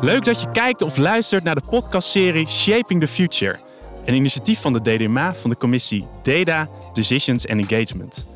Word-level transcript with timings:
Leuk 0.00 0.24
dat 0.24 0.40
je 0.40 0.50
kijkt 0.50 0.82
of 0.82 0.96
luistert 0.96 1.44
naar 1.44 1.54
de 1.54 1.62
podcastserie 1.70 2.48
Shaping 2.48 3.00
the 3.00 3.06
Future. 3.06 3.58
Een 4.04 4.14
initiatief 4.14 4.60
van 4.60 4.72
de 4.72 4.80
DDMA 4.80 5.34
van 5.34 5.50
de 5.50 5.56
commissie 5.56 6.06
Data, 6.22 6.68
Decisions 6.92 7.46
and 7.46 7.60
Engagement. 7.60 8.26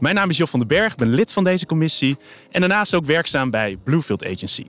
Mijn 0.00 0.14
naam 0.14 0.30
is 0.30 0.36
Job 0.36 0.48
van 0.48 0.58
den 0.58 0.68
Berg, 0.68 0.94
ben 0.94 1.08
lid 1.08 1.32
van 1.32 1.44
deze 1.44 1.66
commissie 1.66 2.16
en 2.50 2.60
daarnaast 2.60 2.94
ook 2.94 3.04
werkzaam 3.04 3.50
bij 3.50 3.76
Bluefield 3.84 4.24
Agency. 4.24 4.66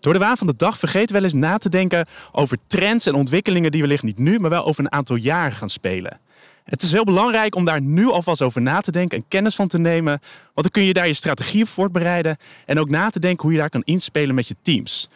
Door 0.00 0.12
de 0.12 0.18
waan 0.18 0.36
van 0.36 0.46
de 0.46 0.56
dag 0.56 0.78
vergeten 0.78 1.14
wel 1.14 1.24
eens 1.24 1.32
na 1.32 1.58
te 1.58 1.68
denken 1.68 2.06
over 2.32 2.58
trends 2.66 3.06
en 3.06 3.14
ontwikkelingen 3.14 3.70
die 3.70 3.80
wellicht 3.80 4.02
niet 4.02 4.18
nu, 4.18 4.38
maar 4.38 4.50
wel 4.50 4.64
over 4.64 4.84
een 4.84 4.92
aantal 4.92 5.16
jaren 5.16 5.56
gaan 5.56 5.68
spelen. 5.68 6.20
Het 6.64 6.82
is 6.82 6.92
heel 6.92 7.04
belangrijk 7.04 7.54
om 7.54 7.64
daar 7.64 7.80
nu 7.80 8.10
alvast 8.10 8.42
over 8.42 8.62
na 8.62 8.80
te 8.80 8.92
denken 8.92 9.18
en 9.18 9.24
kennis 9.28 9.54
van 9.54 9.68
te 9.68 9.78
nemen, 9.78 10.20
want 10.54 10.54
dan 10.54 10.70
kun 10.70 10.82
je 10.82 10.92
daar 10.92 11.06
je 11.06 11.14
strategie 11.14 11.62
op 11.62 11.68
voorbereiden 11.68 12.36
en 12.66 12.78
ook 12.78 12.88
na 12.88 13.10
te 13.10 13.20
denken 13.20 13.42
hoe 13.42 13.52
je 13.52 13.58
daar 13.58 13.70
kan 13.70 13.82
inspelen 13.84 14.34
met 14.34 14.48
je 14.48 14.56
teams. 14.62 15.08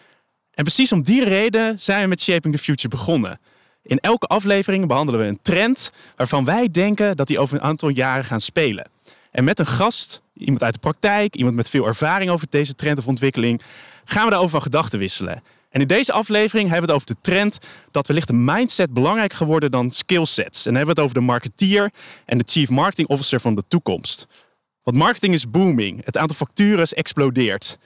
En 0.54 0.64
precies 0.64 0.92
om 0.92 1.02
die 1.02 1.24
reden 1.24 1.78
zijn 1.80 2.02
we 2.02 2.08
met 2.08 2.22
Shaping 2.22 2.54
the 2.54 2.62
Future 2.62 2.88
begonnen. 2.88 3.40
In 3.82 3.98
elke 3.98 4.26
aflevering 4.26 4.86
behandelen 4.86 5.20
we 5.20 5.26
een 5.26 5.38
trend 5.42 5.92
waarvan 6.16 6.44
wij 6.44 6.70
denken 6.70 7.16
dat 7.16 7.26
die 7.26 7.38
over 7.38 7.56
een 7.56 7.62
aantal 7.62 7.88
jaren 7.88 8.24
gaan 8.24 8.40
spelen. 8.40 8.86
En 9.30 9.44
met 9.44 9.58
een 9.58 9.66
gast, 9.66 10.22
iemand 10.34 10.62
uit 10.62 10.74
de 10.74 10.80
praktijk, 10.80 11.36
iemand 11.36 11.56
met 11.56 11.68
veel 11.68 11.86
ervaring 11.86 12.30
over 12.30 12.46
deze 12.50 12.74
trend 12.74 12.98
of 12.98 13.06
ontwikkeling, 13.06 13.62
gaan 14.04 14.24
we 14.24 14.30
daarover 14.30 14.52
van 14.52 14.62
gedachten 14.62 14.98
wisselen. 14.98 15.42
En 15.70 15.80
in 15.80 15.86
deze 15.86 16.12
aflevering 16.12 16.68
hebben 16.70 16.88
we 16.88 16.94
het 16.94 17.02
over 17.02 17.14
de 17.14 17.30
trend 17.30 17.58
dat 17.90 18.06
wellicht 18.06 18.26
de 18.26 18.34
mindset 18.34 18.92
belangrijker 18.92 19.36
geworden 19.36 19.70
dan 19.70 19.90
skillsets. 19.90 20.58
En 20.58 20.64
dan 20.64 20.74
hebben 20.74 20.94
we 20.94 21.00
het 21.00 21.10
over 21.10 21.20
de 21.20 21.32
marketeer 21.32 21.90
en 22.24 22.38
de 22.38 22.44
chief 22.46 22.68
marketing 22.68 23.08
officer 23.08 23.40
van 23.40 23.54
de 23.54 23.64
toekomst. 23.68 24.26
Want 24.82 24.96
marketing 24.96 25.34
is 25.34 25.50
booming. 25.50 26.04
Het 26.04 26.16
aantal 26.16 26.36
factures 26.36 26.94
explodeert. 26.94 27.78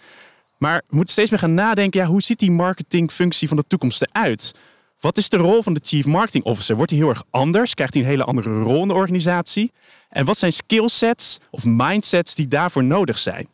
Maar 0.58 0.82
we 0.88 0.96
moeten 0.96 1.12
steeds 1.12 1.30
meer 1.30 1.38
gaan 1.38 1.54
nadenken, 1.54 2.00
ja, 2.00 2.06
hoe 2.06 2.22
ziet 2.22 2.38
die 2.38 2.50
marketingfunctie 2.50 3.48
van 3.48 3.56
de 3.56 3.64
toekomst 3.66 4.02
eruit? 4.02 4.54
Wat 5.00 5.16
is 5.16 5.28
de 5.28 5.36
rol 5.36 5.62
van 5.62 5.74
de 5.74 5.80
Chief 5.82 6.06
Marketing 6.06 6.44
Officer? 6.44 6.76
Wordt 6.76 6.90
hij 6.90 7.00
heel 7.00 7.08
erg 7.08 7.24
anders? 7.30 7.74
Krijgt 7.74 7.94
hij 7.94 8.02
een 8.02 8.08
hele 8.08 8.24
andere 8.24 8.62
rol 8.62 8.82
in 8.82 8.88
de 8.88 8.94
organisatie? 8.94 9.72
En 10.08 10.24
wat 10.24 10.38
zijn 10.38 10.52
skillsets 10.52 11.38
of 11.50 11.64
mindsets 11.64 12.34
die 12.34 12.48
daarvoor 12.48 12.84
nodig 12.84 13.18
zijn? 13.18 13.48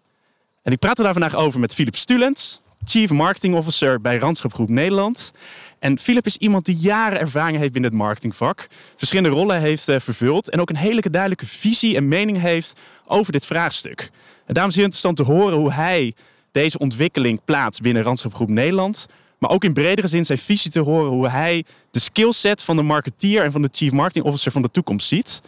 En 0.62 0.72
ik 0.72 0.78
praat 0.78 0.98
er 0.98 1.04
daar 1.04 1.12
vandaag 1.12 1.34
over 1.34 1.60
met 1.60 1.74
Philip 1.74 1.96
Stulens, 1.96 2.60
Chief 2.84 3.10
Marketing 3.10 3.54
Officer 3.54 4.00
bij 4.00 4.18
Randschap 4.18 4.54
Groep 4.54 4.68
Nederland. 4.68 5.32
En 5.78 5.98
Philip 5.98 6.26
is 6.26 6.36
iemand 6.36 6.64
die 6.64 6.76
jaren 6.76 7.20
ervaring 7.20 7.58
heeft 7.58 7.72
binnen 7.72 7.90
het 7.90 8.00
marketingvak, 8.00 8.66
verschillende 8.96 9.36
rollen 9.36 9.60
heeft 9.60 9.88
uh, 9.88 9.96
vervuld 10.00 10.50
en 10.50 10.60
ook 10.60 10.70
een 10.70 10.76
hele 10.76 11.10
duidelijke 11.10 11.46
visie 11.46 11.96
en 11.96 12.08
mening 12.08 12.40
heeft 12.40 12.80
over 13.06 13.32
dit 13.32 13.46
vraagstuk. 13.46 14.10
En 14.46 14.54
daarom 14.54 14.70
is 14.70 14.76
het 14.76 14.84
interessant 14.84 15.16
te 15.16 15.22
horen 15.22 15.58
hoe 15.58 15.72
hij 15.72 16.14
deze 16.54 16.78
ontwikkeling 16.78 17.40
plaatst 17.44 17.80
binnen 17.80 18.18
Groep 18.18 18.48
Nederland, 18.48 19.06
maar 19.38 19.50
ook 19.50 19.64
in 19.64 19.72
bredere 19.72 20.06
zin 20.06 20.24
zijn 20.24 20.38
visie 20.38 20.70
te 20.70 20.80
horen 20.80 21.10
hoe 21.10 21.28
hij 21.28 21.64
de 21.90 21.98
skillset 21.98 22.62
van 22.62 22.76
de 22.76 22.82
marketeer 22.82 23.42
en 23.42 23.52
van 23.52 23.62
de 23.62 23.68
chief 23.72 23.92
marketing 23.92 24.24
officer 24.24 24.52
van 24.52 24.62
de 24.62 24.70
toekomst 24.70 25.08
ziet. 25.08 25.40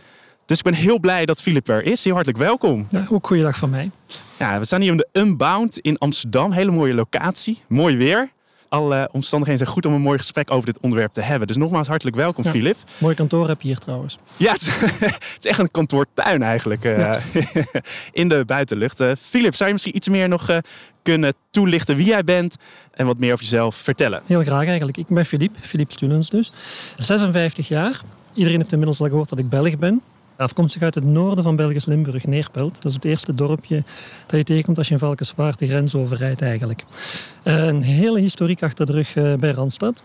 Dus 0.47 0.59
ik 0.59 0.65
ben 0.65 0.75
heel 0.75 1.01
blij 1.01 1.27
dat 1.27 1.43
Philip 1.43 1.69
er 1.69 1.83
is. 1.83 2.05
Heel 2.05 2.15
hartelijk 2.15 2.43
welkom. 2.43 2.87
Ja, 2.91 3.07
ook 3.11 3.27
goeiedag 3.27 3.57
van 3.57 3.71
mij. 3.71 3.91
Ja, 4.39 4.59
we 4.59 4.65
staan 4.65 4.81
hier 4.81 4.91
in 4.91 4.97
de 4.97 5.09
Unbound 5.13 5.79
in 5.79 5.99
Amsterdam. 5.99 6.53
Hele 6.53 6.71
mooie 6.71 6.95
locatie. 6.95 7.63
Mooi 7.69 7.97
weer. 7.97 8.31
Alle 8.69 9.09
omstandigheden 9.13 9.65
zijn 9.65 9.75
goed 9.75 9.87
om 9.87 9.93
een 9.93 10.01
mooi 10.01 10.19
gesprek 10.19 10.51
over 10.51 10.67
dit 10.67 10.79
onderwerp 10.81 11.13
te 11.13 11.21
hebben. 11.21 11.47
Dus 11.47 11.57
nogmaals 11.57 11.89
hartelijk 11.89 12.17
welkom, 12.17 12.45
ja, 12.45 12.51
Philip. 12.51 12.77
Mooi 12.99 13.15
kantoor 13.15 13.49
heb 13.49 13.61
je 13.61 13.69
hier 13.69 13.79
trouwens. 13.79 14.19
Ja, 14.37 14.53
het 14.59 15.37
is, 15.39 15.47
echt 15.47 15.59
een 15.59 15.71
kantoortuin 15.71 16.43
eigenlijk 16.43 16.85
uh, 16.85 17.17
in 18.13 18.29
de 18.29 18.45
buitenlucht. 18.45 19.01
Uh, 19.01 19.11
Philip, 19.21 19.55
zou 19.55 19.67
je 19.67 19.73
misschien 19.73 19.97
iets 19.97 20.09
meer 20.09 20.29
nog 20.29 20.51
uh, 20.51 20.57
kunnen 21.07 21.35
toelichten 21.51 21.97
wie 21.97 22.07
jij 22.07 22.25
bent 22.25 22.57
en 22.91 23.07
wat 23.07 23.19
meer 23.19 23.33
over 23.33 23.45
jezelf 23.45 23.77
vertellen? 23.77 24.23
Heel 24.27 24.43
graag 24.43 24.67
eigenlijk. 24.67 24.97
Ik 24.97 25.07
ben 25.07 25.25
Philip, 25.25 25.51
Philip 25.61 25.91
Stulens 25.91 26.31
dus. 26.31 26.53
56 26.97 27.69
jaar. 27.69 28.01
Iedereen 28.35 28.59
heeft 28.59 28.73
inmiddels 28.73 29.01
al 29.01 29.09
gehoord 29.09 29.29
dat 29.29 29.39
ik 29.39 29.49
Belg 29.49 29.79
ben. 29.79 30.03
Afkomstig 30.37 30.83
uit 30.83 30.95
het 30.95 31.05
noorden 31.05 31.45
van 31.45 31.57
Belgisch 31.57 31.85
Limburg, 31.85 32.27
Neerpelt. 32.27 32.75
Dat 32.75 32.85
is 32.85 32.95
het 32.95 33.05
eerste 33.05 33.35
dorpje 33.35 33.85
dat 34.27 34.39
je 34.39 34.45
tegenkomt 34.45 34.79
als 34.79 34.87
je 34.87 34.93
in 34.93 34.99
Valkenswaard 34.99 35.59
de 35.59 35.67
grens 35.67 35.95
overrijdt 35.95 36.43
eigenlijk. 36.43 36.85
Een 37.43 37.83
hele 37.83 38.21
historiek 38.21 38.63
achter 38.63 38.87
de 38.87 38.93
rug 38.93 39.39
bij 39.39 39.51
Randstad. 39.51 40.03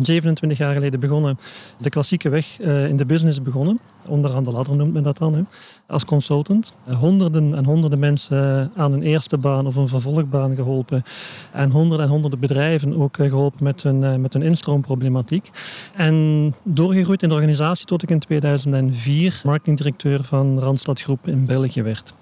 27 0.00 0.58
jaar 0.58 0.74
geleden 0.74 1.00
begonnen, 1.00 1.38
de 1.78 1.90
klassieke 1.90 2.28
weg 2.28 2.60
uh, 2.60 2.88
in 2.88 2.96
de 2.96 3.06
business 3.06 3.42
begonnen. 3.42 3.78
Onderaan 4.08 4.44
de 4.44 4.52
ladder 4.52 4.76
noemt 4.76 4.92
men 4.92 5.02
dat 5.02 5.18
dan, 5.18 5.46
als 5.86 6.04
consultant. 6.04 6.72
Honderden 6.98 7.54
en 7.54 7.64
honderden 7.64 7.98
mensen 7.98 8.72
aan 8.76 8.92
een 8.92 9.02
eerste 9.02 9.38
baan 9.38 9.66
of 9.66 9.76
een 9.76 9.88
vervolgbaan 9.88 10.54
geholpen. 10.54 11.04
En 11.52 11.70
honderden 11.70 12.06
en 12.06 12.12
honderden 12.12 12.38
bedrijven 12.38 12.96
ook 12.96 13.16
uh, 13.16 13.28
geholpen 13.28 13.64
met 13.64 13.82
hun, 13.82 14.02
uh, 14.02 14.14
met 14.14 14.32
hun 14.32 14.42
instroomproblematiek. 14.42 15.50
En 15.96 16.54
doorgegroeid 16.62 17.22
in 17.22 17.28
de 17.28 17.34
organisatie 17.34 17.86
tot 17.86 18.02
ik 18.02 18.10
in 18.10 18.18
2004 18.18 19.40
marketingdirecteur 19.44 20.24
van 20.24 20.58
Randstad 20.58 21.00
Groep 21.00 21.26
in 21.26 21.46
België 21.46 21.82
werd. 21.82 22.14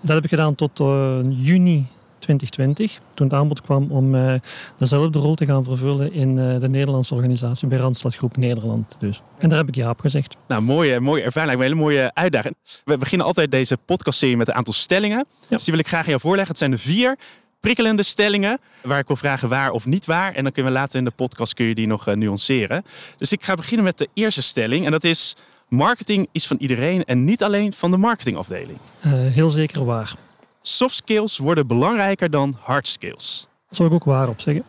Dat 0.00 0.14
heb 0.14 0.24
ik 0.24 0.30
gedaan 0.30 0.54
tot 0.54 0.82
juni 1.28 1.86
2020, 2.22 3.00
toen 3.14 3.26
het 3.26 3.36
aanbod 3.36 3.60
kwam 3.60 3.90
om 3.90 4.14
uh, 4.14 4.34
dezelfde 4.78 5.18
rol 5.18 5.34
te 5.34 5.46
gaan 5.46 5.64
vervullen 5.64 6.12
in 6.12 6.36
uh, 6.36 6.60
de 6.60 6.68
Nederlandse 6.68 7.14
organisatie 7.14 7.68
bij 7.68 7.78
Randstad 7.78 8.16
Groep 8.16 8.36
Nederland. 8.36 8.96
Dus. 8.98 9.22
En 9.38 9.48
daar 9.48 9.58
heb 9.58 9.68
ik 9.68 9.74
ja 9.74 9.90
op 9.90 10.00
gezegd. 10.00 10.36
Nou, 10.48 10.62
mooie, 10.62 11.00
mooie 11.00 11.22
ervaring, 11.22 11.54
een 11.54 11.60
hele 11.60 11.74
mooie 11.74 12.10
uitdaging. 12.14 12.56
We 12.84 12.96
beginnen 12.98 13.26
altijd 13.26 13.50
deze 13.50 13.76
podcastserie 13.84 14.36
met 14.36 14.48
een 14.48 14.54
aantal 14.54 14.74
stellingen. 14.74 15.18
Ja. 15.18 15.56
Dus 15.56 15.64
die 15.64 15.72
wil 15.72 15.82
ik 15.82 15.88
graag 15.88 16.02
aan 16.02 16.08
jou 16.08 16.20
voorleggen. 16.20 16.50
Het 16.50 16.58
zijn 16.58 16.72
er 16.72 16.78
vier 16.78 17.18
prikkelende 17.60 18.02
stellingen 18.02 18.60
waar 18.82 18.98
ik 18.98 19.06
wil 19.06 19.16
vragen 19.16 19.48
waar 19.48 19.70
of 19.70 19.86
niet 19.86 20.06
waar. 20.06 20.34
En 20.34 20.42
dan 20.42 20.52
kunnen 20.52 20.72
we 20.72 20.78
later 20.78 20.98
in 20.98 21.04
de 21.04 21.10
podcast 21.10 21.54
kun 21.54 21.66
je 21.66 21.74
die 21.74 21.86
nog 21.86 22.08
uh, 22.08 22.14
nuanceren. 22.14 22.84
Dus 23.18 23.32
ik 23.32 23.44
ga 23.44 23.54
beginnen 23.54 23.84
met 23.84 23.98
de 23.98 24.08
eerste 24.14 24.42
stelling. 24.42 24.84
En 24.84 24.90
dat 24.90 25.04
is 25.04 25.36
marketing 25.68 26.28
is 26.32 26.46
van 26.46 26.56
iedereen 26.60 27.04
en 27.04 27.24
niet 27.24 27.42
alleen 27.42 27.72
van 27.72 27.90
de 27.90 27.96
marketingafdeling. 27.96 28.78
heel 29.08 29.50
zeker 29.50 29.84
waar 29.84 30.14
soft 30.62 30.94
skills 30.94 31.38
worden 31.38 31.66
belangrijker 31.66 32.30
dan 32.30 32.56
hard 32.60 32.88
skills. 32.88 33.46
Dat 33.68 33.76
zou 33.76 33.88
ik 33.88 33.94
ook 33.94 34.04
waar 34.04 34.28
op 34.28 34.40
zeggen. 34.40 34.64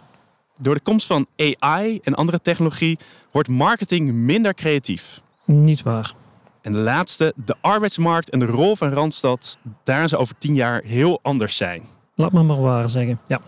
Door 0.59 0.75
de 0.75 0.81
komst 0.81 1.07
van 1.07 1.27
AI 1.35 1.99
en 2.03 2.13
andere 2.15 2.41
technologie 2.41 2.97
wordt 3.31 3.49
marketing 3.49 4.11
minder 4.11 4.53
creatief. 4.53 5.21
Niet 5.45 5.81
waar. 5.81 6.13
En 6.61 6.71
de 6.71 6.77
laatste, 6.77 7.33
de 7.35 7.55
arbeidsmarkt 7.61 8.29
en 8.29 8.39
de 8.39 8.45
rol 8.45 8.75
van 8.75 8.89
Randstad, 8.89 9.57
daar 9.83 10.07
ze 10.07 10.17
over 10.17 10.35
tien 10.37 10.55
jaar 10.55 10.81
heel 10.85 11.19
anders 11.21 11.57
zijn. 11.57 11.83
Laat 12.15 12.31
me 12.31 12.43
maar 12.43 12.61
waar 12.61 12.89
zeggen, 12.89 13.19
ja. 13.27 13.41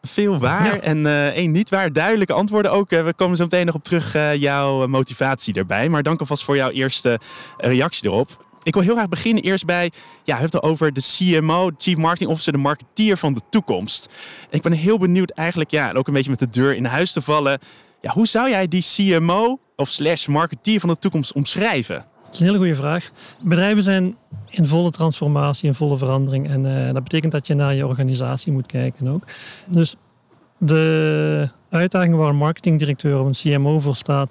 Veel 0.00 0.38
waar 0.38 0.78
en 0.80 0.98
uh, 0.98 1.26
één 1.26 1.50
niet 1.50 1.70
waar. 1.70 1.92
Duidelijke 1.92 2.32
antwoorden 2.32 2.72
ook. 2.72 2.90
We 2.90 3.12
komen 3.16 3.36
zo 3.36 3.42
meteen 3.42 3.66
nog 3.66 3.74
op 3.74 3.82
terug, 3.82 4.16
uh, 4.16 4.34
jouw 4.34 4.86
motivatie 4.86 5.52
daarbij. 5.52 5.88
Maar 5.88 6.02
dank 6.02 6.20
alvast 6.20 6.44
voor 6.44 6.56
jouw 6.56 6.70
eerste 6.70 7.18
reactie 7.56 8.08
erop. 8.08 8.44
Ik 8.68 8.74
wil 8.74 8.82
heel 8.82 8.94
graag 8.94 9.08
beginnen 9.08 9.42
eerst 9.42 9.64
bij, 9.64 9.92
ja, 10.24 10.36
we 10.36 10.42
het 10.42 10.62
over 10.62 10.92
de 10.92 11.00
CMO, 11.00 11.70
Chief 11.76 11.96
Marketing 11.96 12.30
Officer, 12.30 12.52
de 12.52 12.58
marketeer 12.58 13.16
van 13.16 13.34
de 13.34 13.40
toekomst. 13.50 14.12
Ik 14.50 14.62
ben 14.62 14.72
heel 14.72 14.98
benieuwd 14.98 15.30
eigenlijk, 15.30 15.70
ja, 15.70 15.92
ook 15.92 16.06
een 16.06 16.14
beetje 16.14 16.30
met 16.30 16.38
de 16.38 16.48
deur 16.48 16.76
in 16.76 16.84
huis 16.84 17.12
te 17.12 17.20
vallen. 17.20 17.58
Ja, 18.00 18.10
hoe 18.12 18.26
zou 18.26 18.50
jij 18.50 18.68
die 18.68 18.84
CMO 18.94 19.58
of 19.76 19.88
slash 19.88 20.26
marketeer 20.26 20.80
van 20.80 20.88
de 20.88 20.98
toekomst 20.98 21.32
omschrijven? 21.32 22.04
Dat 22.24 22.34
is 22.34 22.40
een 22.40 22.46
hele 22.46 22.58
goede 22.58 22.74
vraag. 22.74 23.10
Bedrijven 23.42 23.82
zijn 23.82 24.16
in 24.48 24.66
volle 24.66 24.90
transformatie, 24.90 25.66
in 25.66 25.74
volle 25.74 25.96
verandering. 25.96 26.48
En 26.48 26.64
uh, 26.64 26.92
dat 26.92 27.02
betekent 27.02 27.32
dat 27.32 27.46
je 27.46 27.54
naar 27.54 27.74
je 27.74 27.86
organisatie 27.86 28.52
moet 28.52 28.66
kijken 28.66 29.08
ook. 29.08 29.22
Dus 29.66 29.94
de 30.58 31.48
uitdaging 31.70 32.16
waar 32.16 32.28
een 32.28 32.36
marketingdirecteur 32.36 33.18
of 33.18 33.26
een 33.26 33.56
CMO 33.56 33.78
voor 33.78 33.96
staat, 33.96 34.30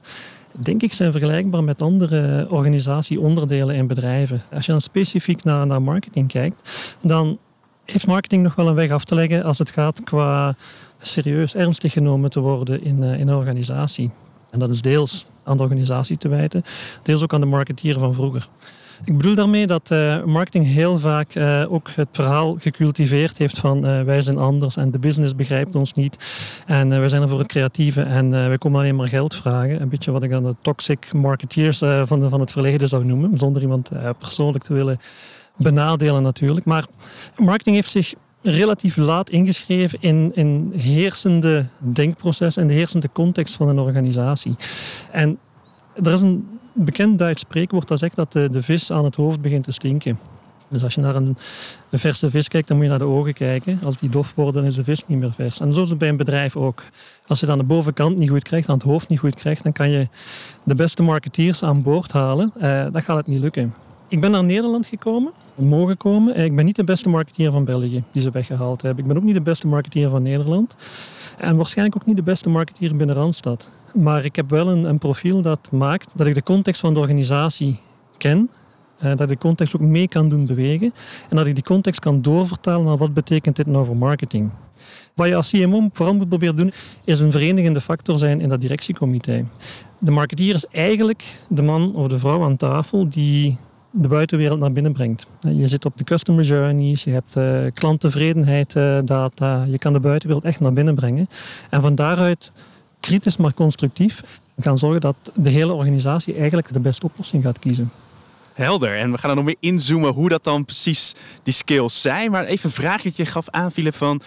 denk 0.58 0.82
ik, 0.82 0.94
zijn 0.94 1.12
vergelijkbaar 1.12 1.64
met 1.64 1.82
andere 1.82 2.48
organisatieonderdelen 2.50 3.76
en 3.76 3.88
bedrijven. 3.88 4.42
Als 4.54 4.66
je 4.66 4.72
dan 4.72 4.82
specifiek 4.82 5.44
naar, 5.44 5.68
naar 5.68 5.82
marketing 5.82 6.28
kijkt, 6.28 6.70
dan 7.02 7.38
heeft 7.86 8.08
marketing 8.08 8.44
nog 8.44 8.56
wel 8.56 8.68
een 8.68 8.76
weg 8.76 8.92
af 8.92 9.04
te 9.04 9.16
leggen 9.16 9.44
als 9.44 9.58
het 9.58 9.70
gaat 9.70 10.04
qua 10.04 10.56
serieus 11.02 11.56
ernstig 11.56 11.94
genomen 11.94 12.30
te 12.30 12.40
worden 12.40 12.84
in, 12.84 13.04
eh, 13.04 13.20
in 13.20 13.28
een 13.28 13.36
organisatie. 13.36 14.12
En 14.50 14.60
dat 14.60 14.70
is 14.70 14.82
deels 14.82 15.30
aan 15.44 15.58
de 15.58 15.64
organisatie 15.64 16.18
te 16.18 16.28
wijten, 16.28 16.64
deels 17.04 17.24
ook 17.24 17.34
aan 17.34 17.42
de 17.42 17.48
marketeer 17.48 18.00
van 18.00 18.14
vroeger. 18.14 18.48
Ik 19.06 19.18
bedoel 19.18 19.36
daarmee 19.36 19.68
dat 19.68 19.90
uh, 19.92 20.24
marketing 20.24 20.66
heel 20.66 20.98
vaak 21.00 21.36
uh, 21.36 21.64
ook 21.70 21.90
het 21.96 22.08
verhaal 22.12 22.56
gecultiveerd 22.60 23.38
heeft 23.38 23.58
van 23.58 23.86
uh, 23.86 24.02
wij 24.02 24.22
zijn 24.22 24.38
anders 24.38 24.78
en 24.78 24.92
de 24.92 25.00
business 25.00 25.36
begrijpt 25.36 25.76
ons 25.76 25.94
niet. 25.94 26.18
En 26.66 26.90
wij 26.90 27.10
zijn 27.10 27.22
er 27.22 27.30
voor 27.30 27.40
het 27.40 27.48
creatieve 27.48 28.02
en 28.02 28.30
wij 28.32 28.58
komen 28.58 28.80
alleen 28.80 28.96
maar 28.96 29.08
geld 29.08 29.36
vragen. 29.36 29.82
Een 29.82 29.90
beetje 29.90 30.12
wat 30.12 30.24
ik 30.24 30.30
dan 30.30 30.44
de 30.44 30.56
toxic 30.62 31.14
marketeers 31.14 31.78
van, 31.78 32.30
van 32.30 32.40
het 32.40 32.52
verleden 32.52 32.88
zou 32.88 33.06
noemen, 33.06 33.38
zonder 33.38 33.62
iemand 33.62 33.90
persoonlijk 34.18 34.64
te 34.64 34.74
willen 34.74 35.00
benadelen 35.56 36.24
natuurlijk. 36.24 36.66
Maar 36.66 36.86
marketing 37.36 37.76
heeft 37.76 37.92
zich 37.92 38.14
relatief 38.42 38.96
laat 38.96 39.30
ingeschreven 39.30 40.02
in, 40.02 40.32
in 40.36 40.74
heersende 40.76 41.66
denkproces 41.80 42.58
en 42.58 42.68
de 42.68 42.74
heersende 42.74 43.10
context 43.12 43.56
van 43.56 43.68
een 43.68 43.80
organisatie. 43.80 44.56
En 45.12 45.40
er 46.04 46.14
is 46.14 46.22
een 46.22 46.48
bekend 46.78 47.20
Duits 47.20 47.42
spreekwoord 47.42 47.88
dat 47.88 48.00
zegt 48.00 48.16
dat 48.16 48.32
de, 48.32 48.62
vis 48.62 48.92
aan 48.92 49.06
het 49.06 49.16
hoofd 49.16 49.42
begint 49.42 49.64
te 49.64 49.72
stinken. 49.72 50.20
Dus 50.68 50.84
als 50.84 50.96
je 50.96 51.02
naar 51.02 51.16
een, 51.16 51.38
verse 51.92 52.30
vis 52.30 52.48
kijkt, 52.48 52.68
dan 52.68 52.78
moet 52.78 52.86
je 52.86 52.92
naar 52.92 53.00
de 53.00 53.06
ogen 53.06 53.34
kijken. 53.34 53.80
Als 53.84 53.98
die 53.98 54.10
dof 54.10 54.34
worden, 54.36 54.54
dan 54.54 54.66
is 54.66 54.76
de 54.76 54.84
vis 54.84 55.08
niet 55.08 55.20
meer 55.20 55.34
vers. 55.34 55.60
En 55.60 55.74
zo 55.74 55.84
is 55.84 55.90
het 55.90 55.98
bij 55.98 56.10
een 56.10 56.18
bedrijf 56.18 56.56
ook. 56.56 56.84
Als 57.28 57.40
je 57.40 57.46
dan 57.46 57.58
de 57.58 57.64
bovenkant 57.64 58.18
niet 58.18 58.30
goed 58.30 58.44
krijgt, 58.44 58.68
dan 58.68 58.76
het 58.76 58.86
hoofd 58.86 59.10
niet 59.10 59.20
goed 59.20 59.36
krijgt, 59.36 59.64
dan 59.64 59.72
kan 59.72 59.90
je 59.90 60.08
de 60.64 60.76
beste 60.76 61.04
marketeers 61.04 61.64
aan 61.64 61.82
boord 61.82 62.12
halen. 62.12 62.52
Uh, 62.58 62.86
dan 62.92 63.02
gaat 63.02 63.18
het 63.18 63.28
niet 63.28 63.40
lukken. 63.40 63.74
Ik 64.10 64.22
ben 64.22 64.32
naar 64.32 64.44
Nederland 64.44 64.86
gekomen, 64.86 65.32
mogen 65.56 65.98
komen. 65.98 66.36
Eh, 66.36 66.46
ik 66.46 66.56
ben 66.56 66.66
niet 66.66 66.76
de 66.76 66.84
beste 66.84 67.10
marketeer 67.10 67.52
van 67.52 67.66
België 67.66 68.04
die 68.12 68.22
ze 68.22 68.32
weggehaald 68.32 68.82
hebben. 68.82 69.04
Ik 69.04 69.08
ben 69.08 69.18
ook 69.18 69.24
niet 69.24 69.34
de 69.34 69.42
beste 69.42 69.68
marketeer 69.68 70.10
van 70.10 70.24
Nederland. 70.24 70.76
En 71.38 71.56
waarschijnlijk 71.56 71.98
ook 72.02 72.06
niet 72.06 72.16
de 72.16 72.24
beste 72.24 72.50
marketeer 72.50 72.96
binnen 72.96 73.16
Randstad. 73.16 73.72
Maar 73.94 74.26
ik 74.26 74.36
heb 74.36 74.50
wel 74.50 74.68
een, 74.68 74.84
een 74.84 74.98
profiel 74.98 75.42
dat 75.42 75.72
maakt 75.72 76.12
dat 76.16 76.28
ik 76.28 76.34
de 76.34 76.44
context 76.44 76.82
van 76.82 76.94
de 76.94 77.00
organisatie 77.00 77.80
ken 78.18 78.50
uh, 79.04 79.10
dat 79.10 79.22
ik 79.22 79.28
de 79.28 79.38
context 79.38 79.76
ook 79.76 79.82
mee 79.82 80.08
kan 80.08 80.30
doen 80.30 80.46
bewegen. 80.46 80.94
En 81.30 81.36
dat 81.36 81.46
ik 81.46 81.56
die 81.56 81.64
context 81.64 82.00
kan 82.00 82.22
doorvertalen 82.22 82.86
naar 82.86 82.98
wat 82.98 83.14
betekent 83.14 83.56
dit 83.56 83.68
nou 83.68 83.86
voor 83.86 83.98
marketing. 83.98 84.52
Wat 85.14 85.28
je 85.28 85.36
als 85.36 85.50
CMO 85.50 85.90
vooral 85.94 86.16
moet 86.16 86.30
proberen 86.30 86.56
doen, 86.56 86.74
is 87.04 87.20
een 87.20 87.32
verenigende 87.32 87.82
factor 87.82 88.18
zijn 88.18 88.42
in 88.42 88.50
dat 88.50 88.62
directiecomité. 88.62 89.46
De 89.98 90.12
marketeer 90.12 90.54
is 90.54 90.66
eigenlijk 90.66 91.24
de 91.50 91.62
man 91.62 91.96
of 91.96 92.08
de 92.08 92.20
vrouw 92.20 92.44
aan 92.44 92.56
tafel 92.56 93.10
die 93.10 93.58
de 93.92 94.08
buitenwereld 94.08 94.60
naar 94.60 94.72
binnen 94.72 94.94
brengt. 94.94 95.28
Eh, 95.40 95.60
je 95.60 95.68
zit 95.68 95.86
op 95.86 95.98
de 95.98 96.04
customer 96.04 96.44
journeys, 96.44 97.04
je 97.04 97.12
hebt 97.12 97.36
uh, 97.36 97.60
klanttevredenheid 97.74 98.74
data, 99.06 99.64
je 99.70 99.78
kan 99.78 99.94
de 99.94 100.00
buitenwereld 100.00 100.46
echt 100.46 100.60
naar 100.60 100.74
binnen 100.74 100.96
brengen. 100.96 101.30
En 101.70 101.82
van 101.82 101.96
daaruit 101.96 102.52
kritisch 103.00 103.38
maar 103.38 103.54
constructief 103.54 104.24
kan 104.62 104.78
zorgen 104.78 105.02
dat 105.02 105.16
de 105.36 105.50
hele 105.50 105.74
organisatie 105.74 106.36
eigenlijk 106.36 106.74
de 106.74 106.80
beste 106.80 107.06
oplossing 107.06 107.44
gaat 107.44 107.60
kiezen. 107.60 107.92
Helder. 108.54 108.98
En 108.98 109.12
we 109.12 109.18
gaan 109.18 109.30
er 109.30 109.36
nog 109.36 109.46
meer 109.46 109.56
inzoomen 109.60 110.14
hoe 110.14 110.30
dat 110.30 110.44
dan 110.44 110.66
precies 110.66 111.14
die 111.44 111.54
skills 111.54 112.02
zijn. 112.02 112.32
Maar 112.32 112.46
even 112.46 112.66
een 112.66 112.76
vraag 112.76 113.02
dat 113.02 113.18
je 113.18 113.26
gaf 113.26 113.50
aan, 113.50 113.72
Philip, 113.72 113.96
van 113.96 114.22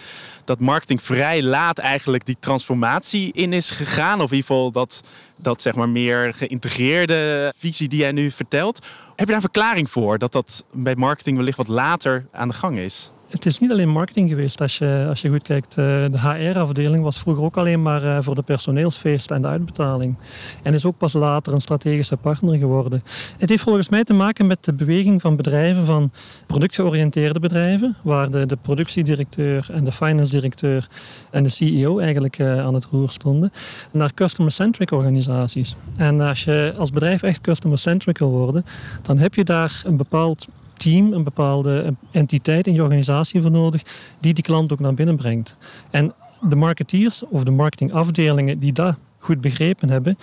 dat 0.45 0.59
marketing 0.59 1.03
vrij 1.03 1.43
laat 1.43 1.77
eigenlijk 1.77 2.25
die 2.25 2.37
transformatie 2.39 3.33
in 3.33 3.53
is 3.53 3.71
gegaan. 3.71 4.21
Of 4.21 4.31
in 4.31 4.35
ieder 4.35 4.47
geval 4.47 4.71
dat, 4.71 5.01
dat 5.35 5.61
zeg 5.61 5.75
maar 5.75 5.89
meer 5.89 6.33
geïntegreerde 6.33 7.53
visie 7.57 7.87
die 7.87 7.99
jij 7.99 8.11
nu 8.11 8.31
vertelt. 8.31 8.85
Heb 9.07 9.17
je 9.17 9.25
daar 9.25 9.35
een 9.35 9.41
verklaring 9.41 9.89
voor 9.89 10.17
dat 10.17 10.31
dat 10.31 10.65
bij 10.71 10.95
marketing 10.95 11.37
wellicht 11.37 11.57
wat 11.57 11.67
later 11.67 12.25
aan 12.31 12.47
de 12.47 12.53
gang 12.53 12.77
is? 12.77 13.11
Het 13.31 13.45
is 13.45 13.59
niet 13.59 13.71
alleen 13.71 13.89
marketing 13.89 14.29
geweest. 14.29 14.61
Als 14.61 14.77
je, 14.77 15.05
als 15.09 15.21
je 15.21 15.29
goed 15.29 15.41
kijkt, 15.41 15.69
eh, 15.69 15.85
de 15.85 16.19
HR-afdeling 16.19 17.03
was 17.03 17.19
vroeger 17.19 17.43
ook 17.43 17.57
alleen 17.57 17.81
maar 17.81 18.03
eh, 18.03 18.17
voor 18.21 18.35
de 18.35 18.41
personeelsfeest 18.41 19.31
en 19.31 19.41
de 19.41 19.47
uitbetaling. 19.47 20.15
En 20.63 20.73
is 20.73 20.85
ook 20.85 20.97
pas 20.97 21.13
later 21.13 21.53
een 21.53 21.61
strategische 21.61 22.17
partner 22.17 22.57
geworden. 22.57 23.03
Het 23.37 23.49
heeft 23.49 23.63
volgens 23.63 23.89
mij 23.89 24.03
te 24.03 24.13
maken 24.13 24.47
met 24.47 24.63
de 24.65 24.73
beweging 24.73 25.21
van 25.21 25.35
bedrijven, 25.35 25.85
van 25.85 26.11
productgeoriënteerde 26.45 27.39
bedrijven, 27.39 27.95
waar 28.03 28.31
de, 28.31 28.45
de 28.45 28.55
productiedirecteur 28.55 29.67
en 29.71 29.83
de 29.83 29.91
finance-directeur 29.91 30.87
en 31.29 31.43
de 31.43 31.49
CEO 31.49 31.99
eigenlijk 31.99 32.39
eh, 32.39 32.59
aan 32.59 32.73
het 32.73 32.85
roer 32.85 33.09
stonden, 33.09 33.51
naar 33.91 34.13
customer-centric 34.13 34.91
organisaties. 34.91 35.75
En 35.97 36.21
als 36.21 36.43
je 36.43 36.73
als 36.77 36.89
bedrijf 36.89 37.23
echt 37.23 37.41
customer-centric 37.41 38.17
wil 38.17 38.29
worden, 38.29 38.65
dan 39.01 39.17
heb 39.17 39.33
je 39.33 39.43
daar 39.43 39.81
een 39.85 39.97
bepaald 39.97 40.47
team, 40.81 41.13
een 41.13 41.23
bepaalde 41.23 41.93
entiteit 42.11 42.67
in 42.67 42.73
je 42.73 42.83
organisatie 42.83 43.41
voor 43.41 43.51
nodig 43.51 43.81
die 44.19 44.33
die 44.33 44.43
klant 44.43 44.73
ook 44.73 44.79
naar 44.79 44.93
binnen 44.93 45.15
brengt. 45.15 45.57
En 45.89 46.13
de 46.49 46.55
marketeers 46.55 47.23
of 47.27 47.43
de 47.43 47.51
marketingafdelingen 47.51 48.59
die 48.59 48.73
dat 48.73 48.95
goed 49.19 49.41
begrepen 49.41 49.89
hebben, 49.89 50.17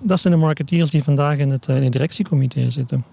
dat 0.00 0.20
zijn 0.20 0.34
de 0.34 0.40
marketeers 0.40 0.90
die 0.90 1.02
vandaag 1.02 1.38
in 1.38 1.50
het, 1.50 1.68
eh, 1.68 1.76
in 1.76 1.82
het 1.82 1.92
directiecomité 1.92 2.70
zitten. 2.70 3.04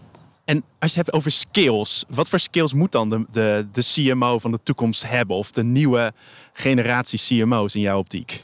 En 0.45 0.63
als 0.79 0.93
je 0.93 0.97
het 0.97 1.05
hebt 1.05 1.13
over 1.13 1.31
skills, 1.31 2.05
wat 2.09 2.29
voor 2.29 2.39
skills 2.39 2.73
moet 2.73 2.91
dan 2.91 3.09
de, 3.09 3.25
de, 3.31 3.67
de 3.71 3.83
CMO 3.93 4.39
van 4.39 4.51
de 4.51 4.59
toekomst 4.63 5.09
hebben? 5.09 5.35
Of 5.35 5.51
de 5.51 5.63
nieuwe 5.63 6.13
generatie 6.53 7.19
CMO's 7.19 7.75
in 7.75 7.81
jouw 7.81 7.97
optiek? 7.97 8.41